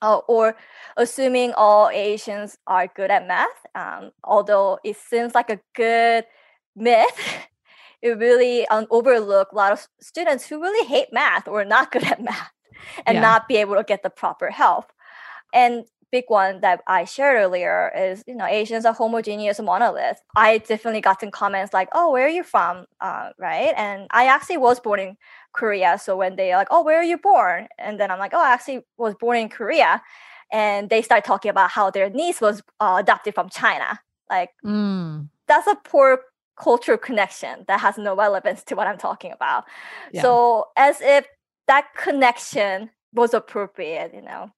Uh, 0.00 0.18
or 0.28 0.54
assuming 0.96 1.52
all 1.54 1.90
Asians 1.90 2.56
are 2.68 2.86
good 2.86 3.10
at 3.10 3.26
math, 3.26 3.66
um, 3.74 4.12
although 4.22 4.78
it 4.84 4.96
seems 4.96 5.34
like 5.34 5.50
a 5.50 5.58
good 5.74 6.24
myth, 6.76 7.18
it 8.02 8.10
really 8.16 8.64
um, 8.68 8.86
overlook 8.90 9.50
a 9.50 9.56
lot 9.56 9.72
of 9.72 9.88
students 10.00 10.46
who 10.46 10.62
really 10.62 10.86
hate 10.86 11.08
math 11.12 11.48
or 11.48 11.64
not 11.64 11.90
good 11.90 12.04
at 12.04 12.22
math 12.22 12.52
and 13.06 13.16
Yeah. 13.16 13.22
not 13.22 13.48
be 13.48 13.56
able 13.56 13.74
to 13.74 13.82
get 13.82 14.04
the 14.04 14.10
proper 14.10 14.50
help. 14.50 14.92
And 15.52 15.84
big 16.10 16.24
one 16.28 16.60
that 16.60 16.82
I 16.86 17.04
shared 17.04 17.36
earlier 17.36 17.92
is, 17.96 18.22
you 18.26 18.34
know, 18.34 18.46
Asians 18.46 18.84
are 18.84 18.94
homogeneous 18.94 19.60
monolith. 19.60 20.20
I 20.36 20.58
definitely 20.58 21.00
got 21.00 21.20
some 21.20 21.30
comments 21.30 21.72
like, 21.72 21.88
"Oh, 21.92 22.12
where 22.12 22.26
are 22.26 22.30
you 22.30 22.42
from?" 22.44 22.86
Uh, 23.00 23.30
right? 23.38 23.72
And 23.76 24.06
I 24.10 24.26
actually 24.26 24.56
was 24.58 24.80
born 24.80 25.00
in 25.00 25.16
Korea, 25.52 25.98
so 25.98 26.16
when 26.16 26.36
they're 26.36 26.56
like, 26.56 26.68
"Oh, 26.70 26.82
where 26.82 26.98
are 26.98 27.04
you 27.04 27.18
born?" 27.18 27.68
and 27.78 27.98
then 28.00 28.10
I'm 28.10 28.18
like, 28.18 28.32
"Oh, 28.34 28.42
I 28.42 28.52
actually 28.52 28.84
was 28.96 29.14
born 29.14 29.36
in 29.38 29.48
Korea," 29.48 30.02
and 30.52 30.88
they 30.90 31.02
start 31.02 31.24
talking 31.24 31.50
about 31.50 31.70
how 31.70 31.90
their 31.90 32.10
niece 32.10 32.40
was 32.40 32.62
uh, 32.80 32.96
adopted 32.98 33.34
from 33.34 33.48
China. 33.48 34.00
Like 34.30 34.50
Mm. 34.64 35.28
that's 35.46 35.66
a 35.66 35.76
poor 35.76 36.20
cultural 36.56 36.98
connection 36.98 37.64
that 37.68 37.80
has 37.80 37.96
no 37.98 38.14
relevance 38.16 38.64
to 38.64 38.74
what 38.74 38.86
I'm 38.86 38.98
talking 38.98 39.32
about. 39.32 39.64
Yeah. 40.12 40.22
So 40.22 40.66
as 40.76 41.00
if 41.00 41.26
that 41.68 41.94
connection 41.96 42.90
was 43.14 43.32
appropriate, 43.34 44.12
you 44.14 44.22
know. 44.22 44.50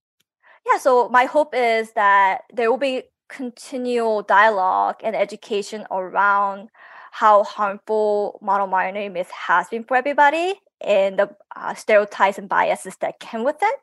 Yeah, 0.67 0.79
so 0.79 1.09
my 1.09 1.25
hope 1.25 1.55
is 1.55 1.93
that 1.93 2.43
there 2.53 2.71
will 2.71 2.79
be 2.79 3.05
continual 3.29 4.23
dialogue 4.23 4.97
and 5.03 5.15
education 5.17 5.87
around 5.91 6.69
how 7.13 7.45
harmful 7.45 8.39
model 8.43 8.67
minority 8.67 9.09
myth 9.09 9.31
has 9.31 9.69
been 9.69 9.85
for 9.85 9.97
everybody 9.97 10.55
and 10.81 11.19
the 11.19 11.31
uh, 11.57 11.75
stereotypes 11.75 12.39
and 12.39 12.49
biases 12.49 12.97
that 13.01 13.21
came 13.21 13.45
with 13.45 13.57
it 13.63 13.75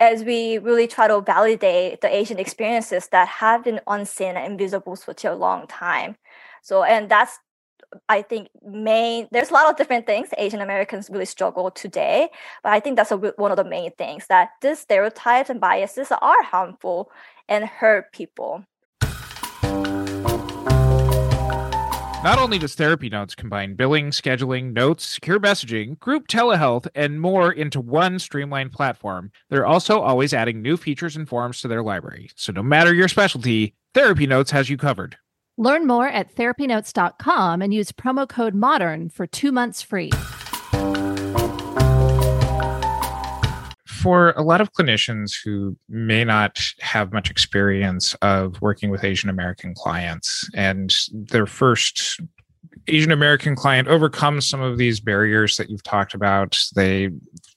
as 0.00 0.24
we 0.24 0.58
really 0.58 0.86
try 0.88 1.06
to 1.06 1.20
validate 1.20 2.00
the 2.00 2.14
Asian 2.14 2.38
experiences 2.38 3.08
that 3.12 3.28
have 3.28 3.62
been 3.64 3.80
unseen 3.86 4.36
and 4.36 4.52
invisible 4.52 4.96
for 4.96 5.12
such 5.12 5.24
a 5.24 5.34
long 5.34 5.66
time. 5.66 6.16
So, 6.62 6.82
and 6.82 7.08
that's 7.08 7.38
I 8.08 8.22
think 8.22 8.48
main 8.64 9.28
there's 9.30 9.50
a 9.50 9.54
lot 9.54 9.70
of 9.70 9.76
different 9.76 10.06
things 10.06 10.28
Asian 10.38 10.60
Americans 10.60 11.10
really 11.10 11.24
struggle 11.24 11.70
today, 11.70 12.28
but 12.62 12.72
I 12.72 12.80
think 12.80 12.96
that's 12.96 13.10
a, 13.10 13.16
one 13.16 13.50
of 13.50 13.56
the 13.56 13.64
main 13.64 13.92
things 13.92 14.26
that 14.28 14.50
these 14.60 14.80
stereotypes 14.80 15.50
and 15.50 15.60
biases 15.60 16.10
are 16.10 16.42
harmful 16.42 17.10
and 17.48 17.64
hurt 17.64 18.12
people. 18.12 18.64
Not 22.22 22.38
only 22.38 22.56
does 22.56 22.76
Therapy 22.76 23.10
Notes 23.10 23.34
combine 23.34 23.74
billing, 23.74 24.10
scheduling, 24.10 24.72
notes, 24.72 25.04
secure 25.04 25.40
messaging, 25.40 25.98
group 25.98 26.28
telehealth, 26.28 26.86
and 26.94 27.20
more 27.20 27.50
into 27.50 27.80
one 27.80 28.20
streamlined 28.20 28.70
platform, 28.70 29.32
they're 29.50 29.66
also 29.66 30.00
always 30.00 30.32
adding 30.32 30.62
new 30.62 30.76
features 30.76 31.16
and 31.16 31.28
forms 31.28 31.60
to 31.60 31.66
their 31.66 31.82
library. 31.82 32.30
So 32.36 32.52
no 32.52 32.62
matter 32.62 32.94
your 32.94 33.08
specialty, 33.08 33.74
Therapy 33.92 34.28
Notes 34.28 34.52
has 34.52 34.70
you 34.70 34.76
covered. 34.76 35.16
Learn 35.58 35.86
more 35.86 36.08
at 36.08 36.34
therapynotes.com 36.34 37.60
and 37.60 37.74
use 37.74 37.92
promo 37.92 38.28
code 38.28 38.54
MODERN 38.54 39.12
for 39.12 39.26
two 39.26 39.52
months 39.52 39.82
free. 39.82 40.10
For 43.86 44.30
a 44.32 44.42
lot 44.42 44.60
of 44.60 44.72
clinicians 44.72 45.32
who 45.44 45.76
may 45.88 46.24
not 46.24 46.58
have 46.80 47.12
much 47.12 47.30
experience 47.30 48.14
of 48.22 48.60
working 48.60 48.90
with 48.90 49.04
Asian 49.04 49.28
American 49.28 49.74
clients 49.74 50.48
and 50.54 50.92
their 51.12 51.46
first 51.46 52.20
Asian 52.88 53.12
American 53.12 53.54
client 53.54 53.88
overcomes 53.88 54.48
some 54.48 54.60
of 54.60 54.78
these 54.78 55.00
barriers 55.00 55.56
that 55.56 55.70
you've 55.70 55.82
talked 55.82 56.14
about, 56.14 56.58
they 56.74 57.10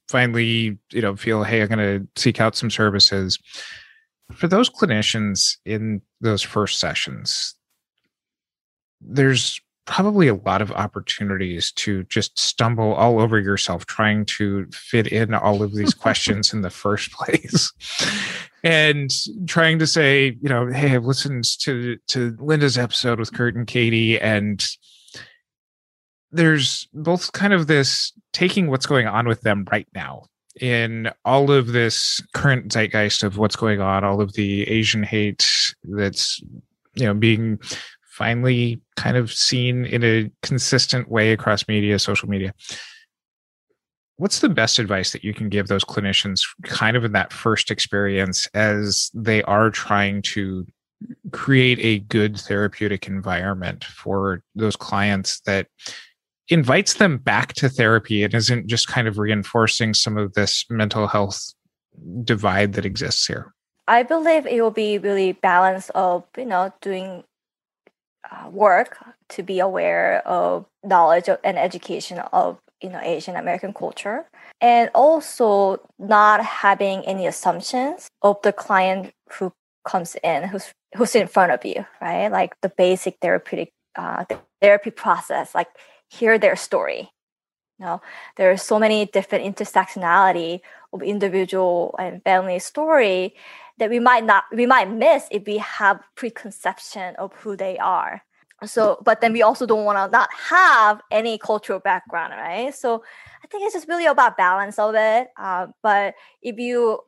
finally, 0.08 0.78
you 0.92 1.02
know, 1.02 1.16
feel, 1.16 1.44
hey, 1.44 1.62
I'm 1.62 1.68
going 1.68 1.80
to 1.80 2.08
seek 2.22 2.40
out 2.40 2.56
some 2.56 2.70
services. 2.70 3.40
For 4.34 4.48
those 4.48 4.70
clinicians 4.70 5.58
in 5.66 6.02
those 6.22 6.42
first 6.42 6.80
sessions, 6.80 7.55
there's 9.08 9.60
probably 9.86 10.28
a 10.28 10.36
lot 10.36 10.62
of 10.62 10.72
opportunities 10.72 11.72
to 11.72 12.04
just 12.06 12.38
stumble 12.40 12.94
all 12.94 13.20
over 13.20 13.40
yourself 13.40 13.86
trying 13.86 14.26
to 14.26 14.66
fit 14.72 15.08
in 15.08 15.34
all 15.34 15.62
of 15.62 15.74
these 15.76 15.94
questions 16.06 16.54
in 16.54 16.62
the 16.62 16.70
first 16.70 17.12
place 17.12 17.72
and 18.64 19.12
trying 19.48 19.78
to 19.80 19.88
say 19.88 20.36
you 20.42 20.50
know 20.50 20.68
hey 20.68 20.96
i've 20.96 21.06
listened 21.06 21.44
to 21.60 21.98
to 22.08 22.36
linda's 22.40 22.78
episode 22.78 23.20
with 23.20 23.34
curt 23.34 23.56
and 23.56 23.68
katie 23.68 24.20
and 24.20 24.68
there's 26.32 26.88
both 26.94 27.32
kind 27.32 27.54
of 27.54 27.68
this 27.68 28.12
taking 28.34 28.70
what's 28.70 28.88
going 28.88 29.08
on 29.08 29.28
with 29.28 29.42
them 29.42 29.66
right 29.72 29.88
now 29.94 30.24
in 30.60 31.10
all 31.26 31.52
of 31.52 31.68
this 31.68 32.22
current 32.34 32.72
zeitgeist 32.72 33.24
of 33.24 33.38
what's 33.38 33.56
going 33.56 33.82
on 33.82 34.04
all 34.04 34.20
of 34.20 34.34
the 34.34 34.64
asian 34.64 35.04
hate 35.04 35.48
that's 35.84 36.42
you 36.96 37.06
know 37.06 37.14
being 37.14 37.60
finally 38.16 38.82
kind 38.96 39.18
of 39.18 39.32
seen 39.32 39.86
in 39.86 40.04
a 40.04 40.32
consistent 40.42 41.10
way 41.10 41.34
across 41.34 41.68
media, 41.68 42.00
social 42.00 42.30
media. 42.30 42.54
What's 44.18 44.40
the 44.40 44.48
best 44.48 44.80
advice 44.80 45.12
that 45.12 45.26
you 45.26 45.34
can 45.34 45.50
give 45.50 45.68
those 45.68 45.84
clinicians 45.84 46.42
kind 46.64 46.96
of 46.96 47.04
in 47.04 47.12
that 47.12 47.34
first 47.34 47.70
experience 47.70 48.48
as 48.54 49.12
they 49.14 49.44
are 49.44 49.70
trying 49.70 50.22
to 50.22 50.66
create 51.34 51.78
a 51.82 52.00
good 52.08 52.40
therapeutic 52.40 53.08
environment 53.08 53.84
for 53.84 54.42
those 54.56 54.78
clients 54.78 55.42
that 55.42 55.68
invites 56.48 56.94
them 56.94 57.18
back 57.18 57.52
to 57.54 57.68
therapy 57.68 58.24
and 58.24 58.34
isn't 58.34 58.68
just 58.68 58.88
kind 58.88 59.10
of 59.10 59.18
reinforcing 59.18 59.94
some 59.94 60.18
of 60.18 60.32
this 60.34 60.64
mental 60.70 61.08
health 61.08 61.54
divide 62.24 62.74
that 62.74 62.86
exists 62.86 63.28
here? 63.28 63.54
I 63.90 64.04
believe 64.04 64.46
it 64.46 64.62
will 64.62 64.72
be 64.72 64.98
really 64.98 65.34
balance 65.34 65.90
of 65.94 66.24
you 66.38 66.46
know 66.46 66.74
doing 66.82 67.26
work 68.52 68.98
to 69.30 69.44
be 69.44 69.60
aware 69.60 70.26
of 70.28 70.66
knowledge 70.84 71.30
of, 71.30 71.40
and 71.44 71.58
education 71.58 72.20
of 72.34 72.60
you 72.82 72.90
know 72.90 73.00
Asian 73.02 73.36
American 73.36 73.74
culture, 73.74 74.26
and 74.62 74.90
also 74.94 75.80
not 76.00 76.44
having 76.44 77.02
any 77.06 77.28
assumptions 77.28 78.08
of 78.22 78.42
the 78.44 78.54
client 78.54 79.14
who 79.34 79.52
comes 79.86 80.16
in, 80.24 80.44
who's 80.44 80.74
who's 80.96 81.16
in 81.16 81.28
front 81.28 81.52
of 81.52 81.64
you, 81.66 81.86
right? 82.02 82.30
Like 82.30 82.54
the 82.62 82.70
basic 82.70 83.18
therapeutic 83.22 83.72
uh, 83.96 84.26
therapy 84.62 84.92
process, 84.92 85.56
like 85.56 85.68
hear 86.10 86.38
their 86.38 86.56
story. 86.56 87.10
You 87.80 87.86
know, 87.86 88.02
there 88.38 88.52
are 88.52 88.58
so 88.58 88.80
many 88.80 89.06
different 89.06 89.44
intersectionality 89.44 90.62
of 90.94 91.04
individual 91.04 91.94
and 92.00 92.24
family 92.24 92.60
story 92.60 93.36
that 93.78 93.90
we 93.90 94.00
might 94.00 94.26
not 94.26 94.46
we 94.52 94.66
might 94.66 94.90
miss 94.90 95.28
if 95.32 95.46
we 95.46 95.58
have 95.58 96.02
preconception 96.16 97.16
of 97.18 97.34
who 97.34 97.56
they 97.56 97.78
are. 97.78 98.22
So 98.64 99.02
but 99.04 99.22
then 99.22 99.34
we 99.34 99.42
also 99.42 99.66
don't 99.66 99.84
want 99.84 99.98
to 99.98 100.12
not 100.18 100.30
have 100.50 101.02
any 101.12 101.38
cultural 101.38 101.80
background 101.80 102.34
right? 102.34 102.74
So 102.74 103.04
i 103.46 103.48
think 103.48 103.64
it's 103.64 103.76
just 103.76 103.88
really 103.88 104.08
about 104.08 104.38
balance 104.38 104.80
of 104.80 104.96
it 104.96 105.28
uh, 105.38 105.68
but 105.84 106.16
if 106.42 106.58
you 106.58 107.00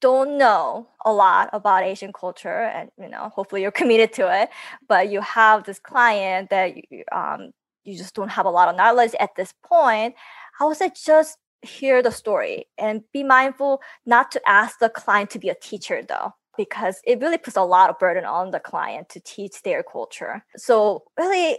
don't 0.00 0.38
know 0.38 0.88
a 1.04 1.12
lot 1.12 1.50
about 1.52 1.82
asian 1.82 2.12
culture 2.12 2.62
and 2.62 2.90
you 2.98 3.08
know 3.08 3.30
hopefully 3.34 3.62
you're 3.62 3.70
committed 3.82 4.12
to 4.12 4.42
it 4.42 4.48
but 4.88 5.10
you 5.10 5.20
have 5.20 5.64
this 5.64 5.80
client 5.80 6.50
that 6.50 6.76
you, 6.76 7.04
um, 7.10 7.50
you 7.84 7.96
just 7.96 8.14
don't 8.14 8.28
have 8.30 8.46
a 8.46 8.50
lot 8.50 8.68
of 8.68 8.76
knowledge 8.76 9.14
at 9.18 9.34
this 9.34 9.52
point 9.64 10.14
i 10.60 10.64
would 10.64 10.76
say 10.76 10.90
just 11.04 11.38
hear 11.62 12.02
the 12.02 12.10
story 12.10 12.66
and 12.78 13.02
be 13.12 13.22
mindful 13.22 13.80
not 14.06 14.30
to 14.32 14.40
ask 14.46 14.78
the 14.78 14.88
client 14.88 15.30
to 15.30 15.38
be 15.38 15.48
a 15.48 15.54
teacher 15.54 16.02
though 16.06 16.32
because 16.56 17.00
it 17.04 17.20
really 17.20 17.38
puts 17.38 17.56
a 17.56 17.62
lot 17.62 17.90
of 17.90 17.98
burden 17.98 18.24
on 18.24 18.50
the 18.50 18.60
client 18.60 19.08
to 19.08 19.20
teach 19.20 19.62
their 19.62 19.82
culture. 19.82 20.44
So 20.56 21.04
really 21.18 21.58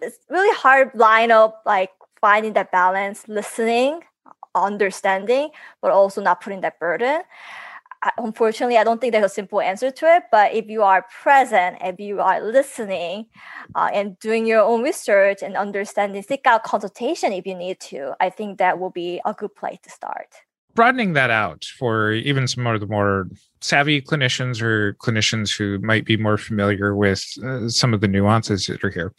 it's 0.00 0.18
really 0.28 0.54
hard 0.56 0.90
line 0.94 1.30
of 1.30 1.52
like 1.66 1.90
finding 2.20 2.54
that 2.54 2.72
balance 2.72 3.26
listening 3.28 4.00
understanding 4.54 5.50
but 5.80 5.90
also 5.90 6.20
not 6.20 6.40
putting 6.42 6.60
that 6.60 6.78
burden 6.78 7.22
unfortunately, 8.18 8.76
I 8.78 8.84
don't 8.84 9.00
think 9.00 9.12
there's 9.12 9.24
a 9.24 9.28
simple 9.28 9.60
answer 9.60 9.90
to 9.90 10.16
it. 10.16 10.24
But 10.30 10.54
if 10.54 10.66
you 10.66 10.82
are 10.82 11.06
present, 11.22 11.78
if 11.80 12.00
you 12.00 12.20
are 12.20 12.40
listening, 12.40 13.26
uh, 13.74 13.90
and 13.92 14.18
doing 14.18 14.46
your 14.46 14.60
own 14.60 14.82
research 14.82 15.42
and 15.42 15.56
understanding, 15.56 16.22
seek 16.22 16.46
out 16.46 16.64
consultation 16.64 17.32
if 17.32 17.46
you 17.46 17.54
need 17.54 17.80
to. 17.80 18.14
I 18.20 18.30
think 18.30 18.58
that 18.58 18.78
will 18.78 18.90
be 18.90 19.20
a 19.24 19.34
good 19.34 19.54
place 19.54 19.78
to 19.84 19.90
start. 19.90 20.28
Broadening 20.74 21.12
that 21.12 21.30
out 21.30 21.66
for 21.78 22.12
even 22.12 22.48
some 22.48 22.66
of 22.66 22.80
the 22.80 22.86
more 22.86 23.28
savvy 23.60 24.00
clinicians 24.00 24.62
or 24.62 24.94
clinicians 24.94 25.56
who 25.56 25.78
might 25.80 26.04
be 26.04 26.16
more 26.16 26.38
familiar 26.38 26.96
with 26.96 27.24
uh, 27.44 27.68
some 27.68 27.92
of 27.92 28.00
the 28.00 28.08
nuances 28.08 28.66
that 28.66 28.82
are 28.82 28.90
here. 28.90 29.12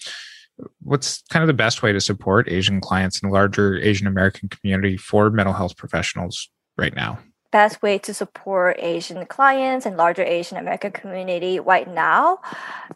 What's 0.82 1.22
kind 1.30 1.42
of 1.42 1.48
the 1.48 1.54
best 1.54 1.84
way 1.84 1.94
to 1.94 2.02
support 2.02 2.52
Asian 2.52 2.82
clients 2.82 3.22
the 3.22 3.28
larger 3.28 3.78
Asian 3.78 4.08
American 4.08 4.50
community 4.50 4.98
for 4.98 5.30
mental 5.30 5.54
health 5.54 5.78
professionals 5.78 6.50
right 6.78 6.96
now? 6.96 7.20
Best 7.54 7.82
way 7.84 8.00
to 8.00 8.14
support 8.14 8.78
Asian 8.80 9.26
clients 9.28 9.86
and 9.86 9.96
larger 9.96 10.24
Asian 10.24 10.58
American 10.58 10.92
community 10.92 11.60
right 11.60 11.88
now 11.88 12.40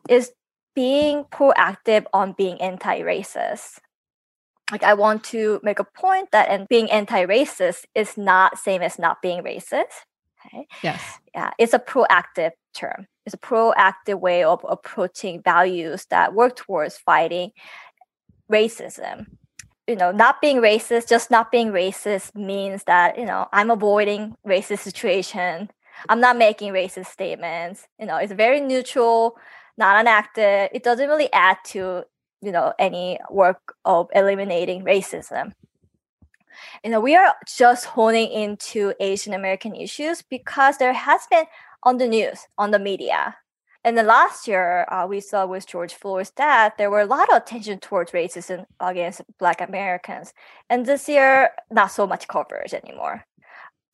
is 0.09 0.31
being 0.75 1.23
proactive 1.25 2.05
on 2.11 2.33
being 2.33 2.59
anti-racist. 2.59 3.79
Like 4.71 4.83
I 4.83 4.95
want 4.95 5.23
to 5.25 5.61
make 5.63 5.79
a 5.79 5.85
point 5.85 6.31
that 6.31 6.49
and 6.49 6.67
being 6.67 6.91
anti-racist 6.91 7.85
is 7.95 8.17
not 8.17 8.57
same 8.57 8.81
as 8.81 8.99
not 8.99 9.21
being 9.21 9.43
racist. 9.43 10.03
Okay. 10.45 10.67
Yes. 10.81 11.01
Yeah, 11.35 11.51
it's 11.59 11.73
a 11.73 11.79
proactive 11.79 12.51
term. 12.73 13.07
It's 13.25 13.35
a 13.35 13.37
proactive 13.37 14.19
way 14.19 14.43
of 14.43 14.65
approaching 14.67 15.41
values 15.43 16.05
that 16.09 16.33
work 16.33 16.55
towards 16.55 16.97
fighting 16.97 17.51
racism 18.51 19.27
you 19.87 19.95
know, 19.95 20.11
not 20.11 20.41
being 20.41 20.57
racist, 20.57 21.07
just 21.07 21.31
not 21.31 21.51
being 21.51 21.71
racist 21.71 22.35
means 22.35 22.83
that, 22.83 23.17
you 23.17 23.25
know, 23.25 23.47
I'm 23.53 23.71
avoiding 23.71 24.35
racist 24.45 24.79
situation. 24.79 25.69
I'm 26.09 26.19
not 26.19 26.37
making 26.37 26.73
racist 26.73 27.07
statements. 27.07 27.87
You 27.97 28.05
know, 28.05 28.17
it's 28.17 28.33
very 28.33 28.59
neutral, 28.59 29.37
not 29.77 29.99
enacted. 29.99 30.69
It 30.73 30.83
doesn't 30.83 31.07
really 31.07 31.31
add 31.31 31.57
to, 31.67 32.03
you 32.41 32.51
know, 32.51 32.73
any 32.77 33.17
work 33.31 33.75
of 33.85 34.09
eliminating 34.13 34.83
racism. 34.83 35.53
You 36.83 36.91
know, 36.91 36.99
we 36.99 37.15
are 37.15 37.33
just 37.47 37.85
honing 37.85 38.29
into 38.31 38.93
Asian 38.99 39.33
American 39.33 39.73
issues 39.75 40.21
because 40.21 40.77
there 40.77 40.93
has 40.93 41.21
been 41.29 41.45
on 41.83 41.97
the 41.97 42.07
news, 42.07 42.47
on 42.57 42.71
the 42.71 42.79
media, 42.79 43.35
and 43.87 43.97
then 43.97 44.05
last 44.05 44.49
year, 44.49 44.85
uh, 44.91 45.07
we 45.07 45.21
saw 45.21 45.45
with 45.45 45.65
George 45.65 45.93
Floyd's 45.93 46.29
death, 46.29 46.73
there 46.77 46.91
were 46.91 46.99
a 46.99 47.05
lot 47.05 47.29
of 47.29 47.37
attention 47.37 47.79
towards 47.79 48.11
racism 48.11 48.65
against 48.81 49.21
Black 49.39 49.61
Americans. 49.61 50.33
And 50.69 50.85
this 50.85 51.07
year, 51.07 51.51
not 51.71 51.87
so 51.91 52.05
much 52.05 52.27
coverage 52.27 52.73
anymore. 52.73 53.23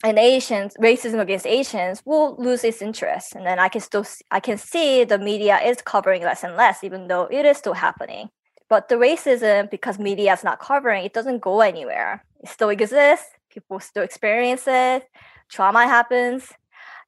And 0.03 0.17
Asians, 0.17 0.73
racism 0.82 1.19
against 1.19 1.45
Asians 1.45 2.01
will 2.06 2.36
lose 2.39 2.63
its 2.63 2.82
interest. 2.82 3.36
And 3.36 3.45
then 3.45 3.60
I 3.60 3.69
can 3.69 3.82
still, 3.82 4.03
I 4.32 4.39
can 4.39 4.58
see 4.58 5.03
the 5.03 5.19
media 5.19 5.60
is 5.60 5.79
covering 5.84 6.23
less 6.23 6.43
and 6.43 6.56
less, 6.56 6.84
even 6.84 7.08
though 7.08 7.27
it 7.29 7.45
is 7.45 7.58
still 7.58 7.73
happening. 7.73 8.29
But 8.69 8.89
the 8.89 8.95
racism, 8.95 9.69
because 9.69 9.99
media 9.99 10.34
is 10.34 10.43
not 10.43 10.60
covering, 10.60 11.06
it 11.06 11.13
doesn't 11.13 11.41
go 11.43 11.62
anywhere. 11.62 12.25
It 12.39 12.49
still 12.49 12.69
exists. 12.69 13.27
People 13.51 13.79
still 13.79 14.01
experience 14.01 14.63
it. 14.65 15.08
Trauma 15.49 15.86
happens 15.86 16.51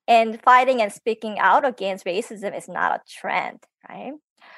and 0.08 0.42
fighting 0.42 0.82
and 0.82 0.92
speaking 0.92 1.40
out 1.40 1.66
against 1.66 2.06
racism 2.06 2.56
is 2.58 2.68
not 2.68 2.96
a 2.96 3.02
trend, 3.10 3.60
right? 3.90 4.14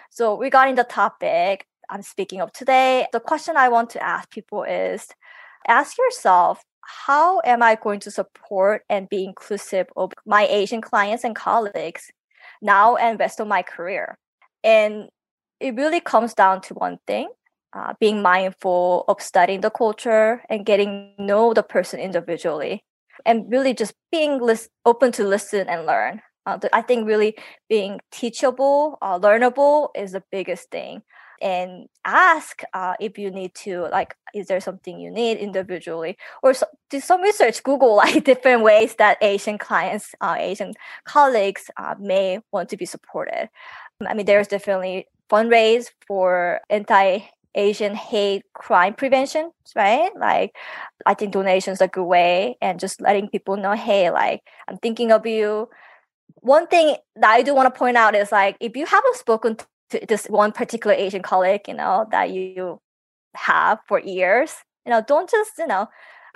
So, 0.09 0.37
regarding 0.37 0.75
the 0.75 0.83
topic 0.83 1.65
I'm 1.89 2.01
speaking 2.01 2.41
of 2.41 2.51
today, 2.51 3.07
the 3.13 3.19
question 3.19 3.55
I 3.55 3.69
want 3.69 3.89
to 3.91 4.03
ask 4.03 4.29
people 4.29 4.63
is 4.63 5.07
ask 5.67 5.97
yourself, 5.97 6.63
how 6.81 7.41
am 7.45 7.61
I 7.61 7.75
going 7.75 7.99
to 8.01 8.11
support 8.11 8.83
and 8.89 9.09
be 9.09 9.23
inclusive 9.23 9.87
of 9.95 10.13
my 10.25 10.47
Asian 10.47 10.81
clients 10.81 11.23
and 11.23 11.35
colleagues 11.35 12.11
now 12.61 12.95
and 12.95 13.19
rest 13.19 13.39
of 13.39 13.47
my 13.47 13.61
career? 13.61 14.17
And 14.63 15.09
it 15.59 15.75
really 15.75 15.99
comes 15.99 16.33
down 16.33 16.61
to 16.61 16.73
one 16.73 16.99
thing 17.07 17.29
uh, 17.73 17.93
being 17.99 18.21
mindful 18.21 19.05
of 19.07 19.21
studying 19.21 19.61
the 19.61 19.69
culture 19.69 20.43
and 20.49 20.65
getting 20.65 21.13
know 21.17 21.53
the 21.53 21.63
person 21.63 21.99
individually 21.99 22.83
and 23.25 23.51
really 23.51 23.73
just 23.73 23.93
being 24.11 24.39
open 24.85 25.11
to 25.13 25.23
listen 25.23 25.67
and 25.67 25.85
learn. 25.85 26.21
Uh, 26.45 26.57
I 26.71 26.81
think 26.81 27.07
really 27.07 27.35
being 27.67 27.99
teachable, 28.11 28.97
uh, 29.01 29.19
learnable 29.19 29.89
is 29.95 30.13
the 30.13 30.23
biggest 30.31 30.71
thing. 30.71 31.01
And 31.39 31.87
ask 32.03 32.63
uh, 32.73 32.95
if 32.99 33.19
you 33.19 33.29
need 33.29 33.53
to, 33.55 33.87
like, 33.91 34.15
is 34.33 34.47
there 34.47 34.59
something 34.59 34.99
you 34.99 35.11
need 35.11 35.37
individually, 35.37 36.17
or 36.41 36.53
so, 36.53 36.65
do 36.89 36.99
some 36.99 37.21
research. 37.21 37.61
Google 37.63 37.95
like 38.03 38.23
different 38.23 38.63
ways 38.63 38.95
that 38.95 39.17
Asian 39.21 39.57
clients, 39.57 40.15
uh, 40.21 40.35
Asian 40.39 40.73
colleagues 41.05 41.69
uh, 41.77 41.95
may 41.99 42.39
want 42.51 42.69
to 42.69 42.77
be 42.77 42.85
supported. 42.85 43.49
I 44.05 44.13
mean, 44.13 44.25
there's 44.25 44.47
definitely 44.47 45.07
fundraise 45.29 45.87
for 46.07 46.61
anti 46.69 47.19
Asian 47.57 47.95
hate 47.95 48.43
crime 48.53 48.93
prevention, 48.93 49.51
right? 49.75 50.11
Like, 50.17 50.55
I 51.05 51.13
think 51.15 51.33
donations 51.33 51.81
are 51.81 51.85
a 51.85 51.89
good 51.89 52.05
way 52.05 52.57
and 52.61 52.79
just 52.79 53.01
letting 53.01 53.29
people 53.29 53.57
know, 53.57 53.73
hey, 53.73 54.11
like, 54.11 54.41
I'm 54.67 54.77
thinking 54.77 55.11
of 55.11 55.25
you. 55.25 55.69
One 56.35 56.67
thing 56.67 56.95
that 57.15 57.29
I 57.29 57.41
do 57.41 57.55
want 57.55 57.73
to 57.73 57.77
point 57.77 57.97
out 57.97 58.15
is 58.15 58.31
like, 58.31 58.57
if 58.61 58.77
you 58.77 58.85
haven't 58.85 59.15
spoken 59.17 59.57
to 59.89 60.05
this 60.07 60.27
one 60.27 60.51
particular 60.51 60.95
Asian 60.95 61.21
colleague, 61.23 61.61
you 61.67 61.73
know, 61.73 62.07
that 62.11 62.31
you 62.31 62.79
have 63.35 63.79
for 63.87 63.99
years, 63.99 64.53
you 64.85 64.91
know, 64.91 65.03
don't 65.05 65.29
just, 65.29 65.51
you 65.57 65.67
know, 65.67 65.87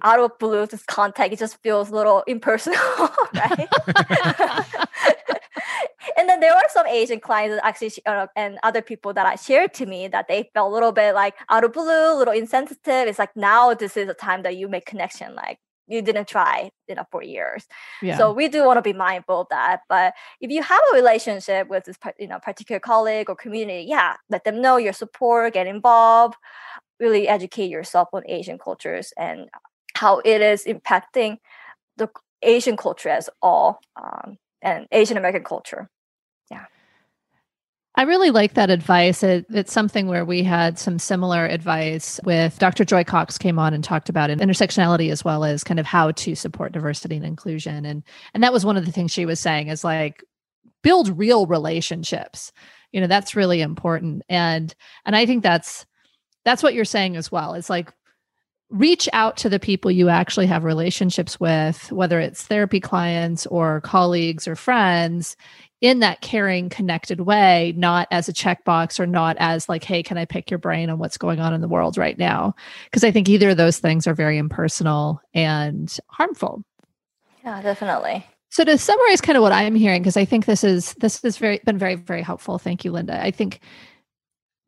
out 0.03 0.19
of 0.19 0.37
blue 0.39 0.65
just 0.67 0.87
contact. 0.87 1.33
It 1.33 1.39
just 1.39 1.61
feels 1.61 1.89
a 1.89 1.95
little 1.95 2.23
impersonal, 2.27 2.79
right? 3.35 3.69
there 6.41 6.53
were 6.53 6.67
some 6.69 6.87
Asian 6.87 7.19
clients 7.19 7.59
actually 7.63 7.91
uh, 8.05 8.27
and 8.35 8.57
other 8.63 8.81
people 8.81 9.13
that 9.13 9.25
I 9.25 9.35
shared 9.35 9.73
to 9.75 9.85
me 9.85 10.07
that 10.09 10.27
they 10.27 10.49
felt 10.53 10.71
a 10.71 10.73
little 10.73 10.91
bit 10.91 11.13
like 11.15 11.35
out 11.49 11.63
of 11.63 11.73
blue, 11.73 12.13
a 12.13 12.17
little 12.17 12.33
insensitive. 12.33 13.07
It's 13.07 13.19
like 13.19 13.35
now 13.35 13.73
this 13.73 13.95
is 13.95 14.09
a 14.09 14.13
time 14.13 14.43
that 14.43 14.57
you 14.57 14.67
make 14.67 14.85
connection. 14.85 15.35
Like 15.35 15.59
you 15.91 16.01
didn't 16.01 16.27
try 16.27 16.71
you 16.87 16.95
know 16.95 17.03
for 17.11 17.21
years 17.21 17.65
yeah. 18.01 18.17
so 18.17 18.31
we 18.31 18.47
do 18.47 18.65
want 18.65 18.77
to 18.77 18.81
be 18.81 18.93
mindful 18.93 19.41
of 19.41 19.47
that 19.49 19.81
but 19.89 20.13
if 20.39 20.49
you 20.49 20.63
have 20.63 20.81
a 20.91 20.95
relationship 20.95 21.67
with 21.67 21.83
this 21.85 21.97
you 22.17 22.27
know 22.27 22.39
particular 22.39 22.79
colleague 22.79 23.29
or 23.29 23.35
community 23.35 23.85
yeah 23.87 24.15
let 24.29 24.43
them 24.43 24.61
know 24.61 24.77
your 24.77 24.93
support 24.93 25.53
get 25.53 25.67
involved 25.67 26.35
really 26.99 27.27
educate 27.27 27.69
yourself 27.69 28.07
on 28.13 28.23
asian 28.27 28.57
cultures 28.57 29.13
and 29.17 29.49
how 29.95 30.19
it 30.19 30.41
is 30.41 30.63
impacting 30.65 31.37
the 31.97 32.07
asian 32.41 32.77
culture 32.77 33.09
as 33.09 33.29
all 33.41 33.79
um, 34.01 34.37
and 34.61 34.87
asian 34.91 35.17
american 35.17 35.43
culture 35.43 35.89
I 38.01 38.05
really 38.05 38.31
like 38.31 38.55
that 38.55 38.71
advice. 38.71 39.21
It, 39.21 39.45
it's 39.51 39.71
something 39.71 40.07
where 40.07 40.25
we 40.25 40.41
had 40.41 40.79
some 40.79 40.97
similar 40.97 41.45
advice 41.45 42.19
with 42.23 42.57
Dr. 42.57 42.83
Joy 42.83 43.03
Cox 43.03 43.37
came 43.37 43.59
on 43.59 43.75
and 43.75 43.83
talked 43.83 44.09
about 44.09 44.31
intersectionality 44.31 45.11
as 45.11 45.23
well 45.23 45.45
as 45.45 45.63
kind 45.63 45.79
of 45.79 45.85
how 45.85 46.09
to 46.09 46.33
support 46.33 46.71
diversity 46.71 47.17
and 47.17 47.25
inclusion. 47.25 47.85
And 47.85 48.01
and 48.33 48.41
that 48.41 48.53
was 48.53 48.65
one 48.65 48.75
of 48.75 48.87
the 48.87 48.91
things 48.91 49.11
she 49.11 49.27
was 49.27 49.39
saying 49.39 49.67
is 49.67 49.83
like 49.83 50.23
build 50.81 51.15
real 51.15 51.45
relationships. 51.45 52.51
you 52.91 52.99
know 52.99 53.05
that's 53.05 53.35
really 53.35 53.61
important 53.61 54.23
and 54.29 54.73
and 55.05 55.15
i 55.15 55.25
think 55.25 55.43
that's 55.43 55.85
that's 56.43 56.63
what 56.63 56.73
you're 56.73 56.83
saying 56.83 57.15
as 57.15 57.31
well 57.31 57.53
it's 57.53 57.69
like 57.69 57.93
reach 58.69 59.07
out 59.13 59.37
to 59.37 59.49
the 59.49 59.59
people 59.59 59.91
you 59.91 60.09
actually 60.09 60.47
have 60.47 60.63
relationships 60.63 61.39
with 61.39 61.91
whether 61.91 62.19
it's 62.19 62.43
therapy 62.43 62.79
clients 62.79 63.45
or 63.45 63.81
colleagues 63.81 64.47
or 64.47 64.55
friends 64.55 65.37
in 65.81 65.99
that 65.99 66.21
caring 66.21 66.69
connected 66.69 67.21
way 67.21 67.73
not 67.75 68.07
as 68.11 68.29
a 68.29 68.33
checkbox 68.33 68.99
or 68.99 69.05
not 69.07 69.35
as 69.39 69.67
like 69.67 69.83
hey 69.83 70.01
can 70.01 70.17
i 70.17 70.25
pick 70.25 70.49
your 70.49 70.59
brain 70.59 70.89
on 70.89 70.97
what's 70.97 71.17
going 71.17 71.39
on 71.39 71.53
in 71.53 71.61
the 71.61 71.67
world 71.67 71.97
right 71.97 72.17
now 72.17 72.55
because 72.85 73.03
i 73.03 73.11
think 73.11 73.27
either 73.27 73.49
of 73.49 73.57
those 73.57 73.79
things 73.79 74.07
are 74.07 74.13
very 74.13 74.37
impersonal 74.37 75.19
and 75.33 75.97
harmful 76.07 76.63
yeah 77.43 77.61
definitely 77.61 78.25
so 78.51 78.65
to 78.65 78.77
summarize 78.77 79.21
kind 79.21 79.37
of 79.37 79.43
what 79.43 79.53
I'm 79.53 79.75
hearing, 79.75 80.01
because 80.01 80.17
I 80.17 80.25
think 80.25 80.45
this 80.45 80.65
is 80.65 80.93
this 80.95 81.21
has 81.21 81.37
very 81.37 81.61
been 81.65 81.77
very, 81.77 81.95
very 81.95 82.21
helpful. 82.21 82.57
Thank 82.57 82.83
you, 82.83 82.91
Linda. 82.91 83.23
I 83.23 83.31
think 83.31 83.61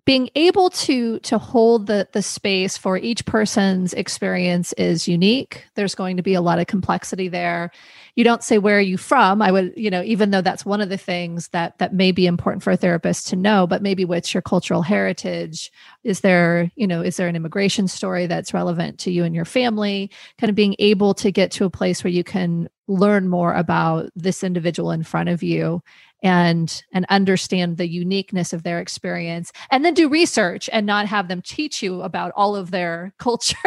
being 0.06 0.30
able 0.36 0.70
to 0.70 1.20
to 1.20 1.38
hold 1.38 1.88
the 1.88 2.08
the 2.12 2.22
space 2.22 2.78
for 2.78 2.98
each 2.98 3.26
person's 3.26 3.94
experience 3.94 4.74
is 4.74 5.08
unique. 5.08 5.66
There's 5.76 5.96
going 5.96 6.18
to 6.18 6.24
be 6.24 6.34
a 6.34 6.42
lot 6.42 6.60
of 6.60 6.68
complexity 6.68 7.30
there. 7.30 7.72
You 8.16 8.26
don't 8.26 8.44
say 8.44 8.58
where 8.58 8.78
are 8.78 8.82
you 8.82 8.98
from? 8.98 9.42
I 9.42 9.52
would 9.52 9.74
you 9.78 9.90
know 9.90 10.04
even 10.04 10.32
though 10.32 10.42
that's 10.42 10.66
one 10.66 10.82
of 10.82 10.90
the 10.90 10.98
things 10.98 11.48
that 11.50 11.78
that 11.78 11.94
may 11.94 12.12
be 12.12 12.28
important 12.28 12.64
for 12.64 12.72
a 12.72 12.78
therapist 12.78 13.28
to 13.28 13.38
know 13.38 13.66
but 13.66 13.82
maybe 13.82 14.04
what's 14.04 14.34
your 14.34 14.42
cultural 14.42 14.82
heritage? 14.82 15.72
Is 16.04 16.20
there 16.20 16.70
you 16.76 16.86
know 16.86 17.02
is 17.02 17.16
there 17.16 17.30
an 17.30 17.38
immigration 17.38 17.88
story 17.88 18.28
that's 18.28 18.54
relevant 18.54 19.00
to 19.00 19.12
you 19.12 19.24
and 19.24 19.34
your 19.34 19.46
family? 19.46 20.12
Kind 20.38 20.50
of 20.50 20.56
being 20.56 20.76
able 20.80 21.14
to 21.16 21.32
get 21.32 21.52
to 21.52 21.66
a 21.66 21.70
place 21.70 22.04
where 22.04 22.12
you 22.12 22.26
can 22.26 22.68
learn 22.90 23.30
more 23.30 23.54
about 23.54 24.10
this 24.16 24.44
individual 24.44 24.92
in 24.92 25.04
front 25.04 25.30
of 25.30 25.42
you 25.42 25.82
and 26.24 26.84
and 26.94 27.06
understand 27.10 27.78
the 27.78 27.88
uniqueness 27.88 28.54
of 28.54 28.64
their 28.64 28.80
experience 28.80 29.52
and 29.70 29.84
then 29.84 29.94
do 29.94 30.10
research 30.10 30.70
and 30.72 30.86
not 30.86 31.06
have 31.06 31.28
them 31.28 31.42
teach 31.42 31.84
you 31.84 32.02
about 32.02 32.32
all 32.36 32.56
of 32.56 32.72
their 32.72 33.14
culture 33.20 33.58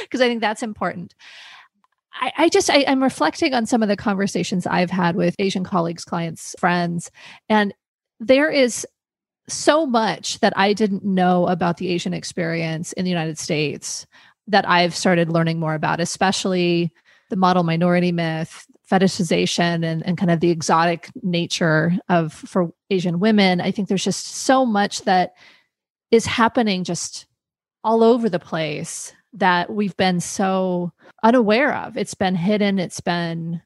because 0.00 0.20
i 0.20 0.28
think 0.28 0.40
that's 0.40 0.62
important. 0.62 1.14
I, 2.12 2.32
I 2.38 2.48
just 2.48 2.70
I, 2.70 2.84
i'm 2.88 3.02
reflecting 3.02 3.54
on 3.54 3.66
some 3.66 3.82
of 3.82 3.88
the 3.88 3.96
conversations 3.96 4.66
i've 4.66 4.90
had 4.90 5.16
with 5.16 5.36
asian 5.38 5.64
colleagues 5.64 6.04
clients 6.04 6.54
friends 6.58 7.10
and 7.48 7.74
there 8.18 8.50
is 8.50 8.86
so 9.48 9.86
much 9.86 10.38
that 10.40 10.52
i 10.56 10.72
didn't 10.72 11.04
know 11.04 11.46
about 11.48 11.76
the 11.76 11.88
asian 11.88 12.14
experience 12.14 12.92
in 12.94 13.04
the 13.04 13.10
united 13.10 13.38
states 13.38 14.06
that 14.46 14.68
i've 14.68 14.94
started 14.94 15.30
learning 15.30 15.58
more 15.58 15.74
about 15.74 16.00
especially 16.00 16.92
the 17.30 17.36
model 17.36 17.62
minority 17.62 18.12
myth 18.12 18.66
fetishization 18.90 19.84
and, 19.84 20.04
and 20.04 20.18
kind 20.18 20.30
of 20.30 20.40
the 20.40 20.50
exotic 20.50 21.10
nature 21.22 21.92
of 22.08 22.32
for 22.32 22.72
asian 22.90 23.20
women. 23.20 23.60
I 23.60 23.70
think 23.70 23.88
there's 23.88 24.04
just 24.04 24.26
so 24.26 24.66
much 24.66 25.02
that 25.02 25.34
is 26.10 26.26
happening 26.26 26.84
just 26.84 27.26
all 27.84 28.02
over 28.02 28.28
the 28.28 28.38
place 28.40 29.12
that 29.32 29.72
we've 29.72 29.96
been 29.96 30.20
so 30.20 30.92
unaware 31.22 31.74
of. 31.74 31.96
It's 31.96 32.14
been 32.14 32.34
hidden. 32.34 32.78
It's 32.78 33.00
been 33.00 33.62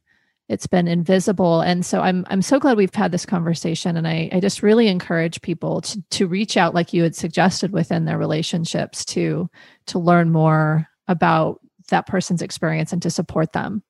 it's 0.51 0.67
been 0.67 0.87
invisible. 0.87 1.63
And 1.63 1.87
so 1.87 2.03
i'm 2.03 2.27
i'm 2.29 2.43
so 2.43 2.59
glad 2.59 2.77
we've 2.77 2.95
had 2.95 3.13
this 3.13 3.27
conversation. 3.27 3.97
And 3.97 4.07
i 4.07 4.29
i 4.33 4.41
just 4.41 4.63
really 4.63 4.89
encourage 4.89 5.41
people 5.41 5.81
to 5.81 6.03
to 6.11 6.27
reach 6.27 6.57
out 6.57 6.75
like 6.75 6.93
you 6.93 7.03
had 7.03 7.17
suggested 7.17 7.73
within 7.73 8.05
their 8.05 8.19
relationships 8.19 9.05
to 9.07 9.49
to 9.87 9.99
learn 9.99 10.31
more 10.31 10.87
about 11.09 11.61
that 11.89 12.07
person's 12.07 12.43
experience 12.43 12.93
and 12.93 13.03
to 13.03 13.11
support 13.11 13.53
them 13.53 13.83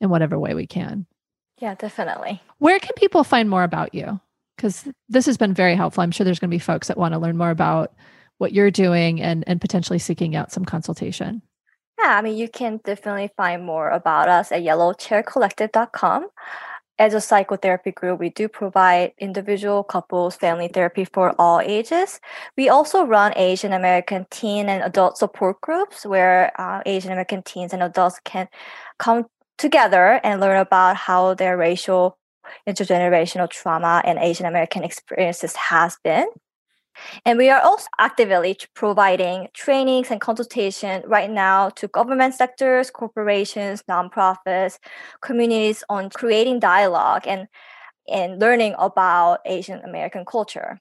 in 0.00 0.10
whatever 0.10 0.38
way 0.38 0.54
we 0.54 0.66
can. 0.66 1.06
Yeah, 1.58 1.74
definitely. 1.74 2.42
Where 2.58 2.78
can 2.78 2.92
people 2.96 3.24
find 3.24 3.48
more 3.48 3.62
about 3.62 3.94
you? 3.94 4.20
Because 4.56 4.88
this 5.08 5.26
has 5.26 5.36
been 5.36 5.54
very 5.54 5.74
helpful. 5.74 6.02
I'm 6.02 6.10
sure 6.10 6.24
there's 6.24 6.38
going 6.38 6.50
to 6.50 6.54
be 6.54 6.60
folks 6.60 6.88
that 6.88 6.98
want 6.98 7.14
to 7.14 7.18
learn 7.18 7.36
more 7.36 7.50
about 7.50 7.94
what 8.38 8.52
you're 8.52 8.70
doing 8.70 9.20
and, 9.20 9.44
and 9.46 9.60
potentially 9.60 9.98
seeking 9.98 10.36
out 10.36 10.52
some 10.52 10.64
consultation. 10.64 11.42
Yeah, 11.98 12.16
I 12.18 12.22
mean, 12.22 12.36
you 12.36 12.48
can 12.48 12.80
definitely 12.84 13.30
find 13.36 13.64
more 13.64 13.88
about 13.90 14.28
us 14.28 14.50
at 14.50 14.62
yellowchaircollective.com. 14.62 16.28
As 16.96 17.12
a 17.12 17.20
psychotherapy 17.20 17.90
group, 17.90 18.20
we 18.20 18.30
do 18.30 18.48
provide 18.48 19.14
individual, 19.18 19.82
couples, 19.82 20.36
family 20.36 20.68
therapy 20.68 21.04
for 21.04 21.34
all 21.40 21.60
ages. 21.60 22.20
We 22.56 22.68
also 22.68 23.04
run 23.04 23.32
Asian 23.36 23.72
American 23.72 24.26
teen 24.30 24.68
and 24.68 24.82
adult 24.82 25.18
support 25.18 25.60
groups 25.60 26.06
where 26.06 26.52
uh, 26.60 26.82
Asian 26.86 27.10
American 27.10 27.42
teens 27.42 27.72
and 27.72 27.82
adults 27.82 28.20
can 28.24 28.48
come 29.00 29.26
together 29.58 30.20
and 30.22 30.40
learn 30.40 30.58
about 30.58 30.96
how 30.96 31.34
their 31.34 31.56
racial 31.56 32.18
intergenerational 32.68 33.48
trauma 33.48 34.02
and 34.04 34.18
Asian 34.18 34.46
American 34.46 34.84
experiences 34.84 35.56
has 35.56 35.96
been. 36.04 36.26
And 37.24 37.38
we 37.38 37.50
are 37.50 37.60
also 37.60 37.86
actively 37.98 38.56
providing 38.74 39.48
trainings 39.52 40.10
and 40.10 40.20
consultation 40.20 41.02
right 41.06 41.30
now 41.30 41.70
to 41.70 41.88
government 41.88 42.34
sectors, 42.34 42.90
corporations, 42.90 43.82
nonprofits, 43.90 44.78
communities 45.20 45.82
on 45.88 46.10
creating 46.10 46.60
dialogue 46.60 47.26
and, 47.26 47.48
and 48.08 48.40
learning 48.40 48.74
about 48.78 49.40
Asian 49.44 49.80
American 49.80 50.24
culture. 50.24 50.78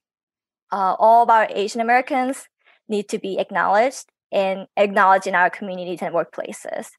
Uh, 0.72 0.96
all 1.00 1.24
of 1.24 1.30
our 1.30 1.48
Asian 1.50 1.82
Americans 1.82 2.48
need 2.88 3.10
to 3.10 3.18
be 3.18 3.40
acknowledged 3.40 4.06
and 4.32 4.68
acknowledged 4.78 5.28
in 5.28 5.36
our 5.36 5.50
communities 5.50 6.02
and 6.02 6.14
workplaces. 6.14 6.90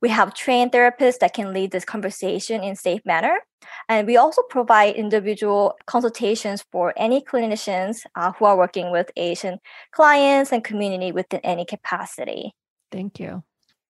We 0.00 0.08
have 0.10 0.34
trained 0.34 0.72
therapists 0.72 1.18
that 1.18 1.34
can 1.34 1.52
lead 1.52 1.70
this 1.70 1.84
conversation 1.84 2.62
in 2.62 2.76
safe 2.76 3.04
manner. 3.04 3.38
And 3.88 4.06
we 4.06 4.16
also 4.16 4.42
provide 4.48 4.96
individual 4.96 5.76
consultations 5.86 6.64
for 6.72 6.92
any 6.96 7.20
clinicians 7.20 8.04
uh, 8.14 8.32
who 8.32 8.44
are 8.44 8.56
working 8.56 8.90
with 8.90 9.10
Asian 9.16 9.58
clients 9.92 10.52
and 10.52 10.62
community 10.62 11.12
within 11.12 11.40
any 11.40 11.64
capacity. 11.64 12.52
Thank 12.90 13.20
you. 13.20 13.42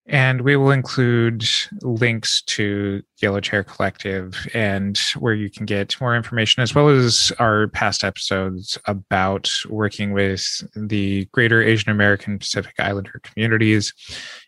And 0.08 0.40
we 0.40 0.56
will 0.56 0.70
include 0.70 1.44
links 1.82 2.40
to 2.42 3.02
Yellow 3.20 3.40
Chair 3.40 3.62
Collective 3.62 4.48
and 4.54 4.98
where 5.18 5.34
you 5.34 5.50
can 5.50 5.66
get 5.66 6.00
more 6.00 6.16
information, 6.16 6.62
as 6.62 6.74
well 6.74 6.88
as 6.88 7.30
our 7.38 7.68
past 7.68 8.04
episodes 8.04 8.78
about 8.86 9.50
working 9.68 10.14
with 10.14 10.62
the 10.74 11.26
greater 11.26 11.62
Asian 11.62 11.90
American 11.90 12.38
Pacific 12.38 12.72
Islander 12.78 13.20
communities. 13.22 13.92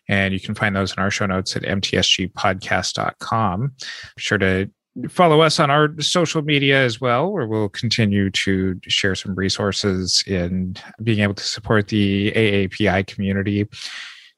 And 0.09 0.33
you 0.33 0.39
can 0.39 0.55
find 0.55 0.75
those 0.75 0.93
in 0.93 0.99
our 0.99 1.11
show 1.11 1.27
notes 1.27 1.55
at 1.55 1.61
mtsgpodcast.com. 1.61 3.71
Be 3.77 3.85
sure 4.17 4.39
to 4.39 4.67
follow 5.09 5.41
us 5.41 5.59
on 5.59 5.69
our 5.69 5.89
social 6.01 6.41
media 6.41 6.83
as 6.83 6.99
well, 6.99 7.31
where 7.31 7.45
we'll 7.45 7.69
continue 7.69 8.31
to 8.31 8.79
share 8.87 9.13
some 9.13 9.35
resources 9.35 10.23
in 10.25 10.75
being 11.03 11.19
able 11.19 11.35
to 11.35 11.43
support 11.43 11.89
the 11.89 12.31
AAPI 12.31 13.05
community 13.05 13.69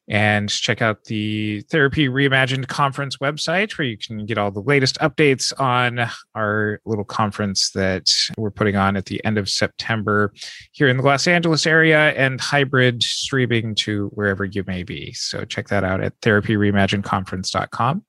and 0.08 0.50
check 0.50 0.82
out 0.82 1.06
the 1.06 1.62
Therapy 1.72 2.08
Reimagined 2.08 2.68
conference 2.68 3.18
website 3.18 3.78
where 3.78 3.88
you 3.88 3.98
can 3.98 4.26
get 4.26 4.38
all 4.38 4.52
the 4.52 4.60
latest 4.62 4.98
updates 5.00 5.58
on 5.60 6.10
our 6.36 6.82
little 6.86 7.06
conference 7.06 7.72
that 7.72 8.12
we're 8.38 8.52
putting 8.52 8.76
on 8.76 8.98
at 8.98 9.06
the 9.06 9.24
end 9.24 9.38
of 9.38 9.50
September 9.50 10.34
here 10.74 10.88
in 10.88 10.98
the 10.98 11.04
Los 11.04 11.28
Angeles 11.28 11.66
area 11.66 12.12
and 12.12 12.42
hybrid 12.42 13.02
streaming 13.02 13.76
to 13.76 14.08
wherever 14.10 14.44
you 14.44 14.64
may 14.68 14.84
be. 14.84 15.14
So 15.14 15.46
check 15.46 15.70
that 15.70 15.84
out 15.84 16.02
at 16.02 16.20
therapyreimaginedconference.com. 16.22 18.04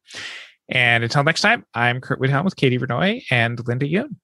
And 0.69 1.05
until 1.05 1.25
next 1.25 1.43
time, 1.43 1.65
I'm 1.75 2.01
Curt 2.01 2.21
Widhalm 2.21 2.45
with 2.45 2.57
Katie 2.57 2.79
Vernoy 2.79 3.23
and 3.31 3.61
Linda 3.67 3.87
Yoon. 3.87 4.17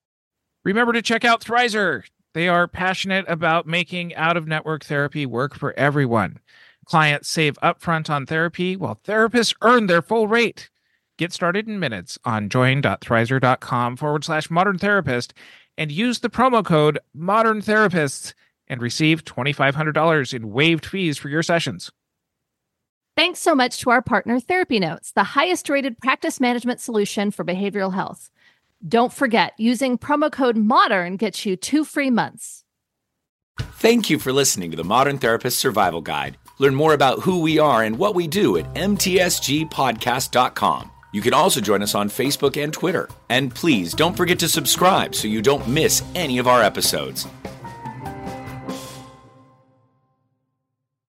Remember 0.65 0.93
to 0.93 1.01
check 1.01 1.23
out 1.23 1.41
Thrizer. 1.41 2.03
They 2.33 2.47
are 2.47 2.67
passionate 2.67 3.25
about 3.27 3.67
making 3.67 4.15
out 4.15 4.37
of 4.37 4.47
network 4.47 4.85
therapy 4.85 5.25
work 5.25 5.55
for 5.55 5.73
everyone. 5.77 6.39
Clients 6.85 7.29
save 7.29 7.57
upfront 7.61 8.09
on 8.09 8.25
therapy 8.25 8.75
while 8.75 8.99
therapists 9.03 9.55
earn 9.61 9.87
their 9.87 10.01
full 10.01 10.27
rate. 10.27 10.69
Get 11.17 11.31
started 11.31 11.67
in 11.67 11.79
minutes 11.79 12.17
on 12.25 12.49
join.thrizer.com 12.49 13.97
forward 13.97 14.23
slash 14.23 14.49
modern 14.49 14.77
therapist 14.77 15.33
and 15.77 15.91
use 15.91 16.19
the 16.19 16.29
promo 16.29 16.65
code 16.65 16.99
modern 17.13 17.61
therapists 17.61 18.33
and 18.67 18.81
receive 18.81 19.23
$2,500 19.25 20.33
in 20.33 20.51
waived 20.51 20.85
fees 20.85 21.17
for 21.17 21.29
your 21.29 21.43
sessions. 21.43 21.91
Thanks 23.17 23.39
so 23.39 23.53
much 23.53 23.79
to 23.81 23.89
our 23.89 24.01
partner, 24.01 24.39
Therapy 24.39 24.79
Notes, 24.79 25.11
the 25.11 25.23
highest 25.23 25.69
rated 25.69 25.97
practice 25.99 26.39
management 26.39 26.79
solution 26.79 27.29
for 27.29 27.43
behavioral 27.43 27.93
health. 27.93 28.31
Don't 28.87 29.13
forget, 29.13 29.53
using 29.57 29.97
promo 29.97 30.31
code 30.31 30.55
MODERN 30.55 31.17
gets 31.17 31.45
you 31.45 31.55
two 31.55 31.83
free 31.83 32.09
months. 32.09 32.63
Thank 33.59 34.09
you 34.09 34.17
for 34.17 34.31
listening 34.31 34.71
to 34.71 34.77
the 34.77 34.83
Modern 34.83 35.17
Therapist 35.17 35.59
Survival 35.59 36.01
Guide. 36.01 36.37
Learn 36.61 36.75
more 36.75 36.93
about 36.93 37.19
who 37.21 37.41
we 37.41 37.57
are 37.57 37.81
and 37.81 37.97
what 37.97 38.13
we 38.13 38.27
do 38.27 38.57
at 38.57 38.71
mtsgpodcast.com. 38.75 40.91
You 41.11 41.21
can 41.21 41.33
also 41.33 41.59
join 41.59 41.81
us 41.81 41.95
on 41.95 42.07
Facebook 42.07 42.63
and 42.63 42.71
Twitter. 42.71 43.09
And 43.29 43.51
please 43.53 43.95
don't 43.95 44.15
forget 44.15 44.37
to 44.39 44.47
subscribe 44.47 45.15
so 45.15 45.27
you 45.27 45.41
don't 45.41 45.67
miss 45.67 46.03
any 46.13 46.37
of 46.37 46.47
our 46.47 46.61
episodes. 46.61 47.27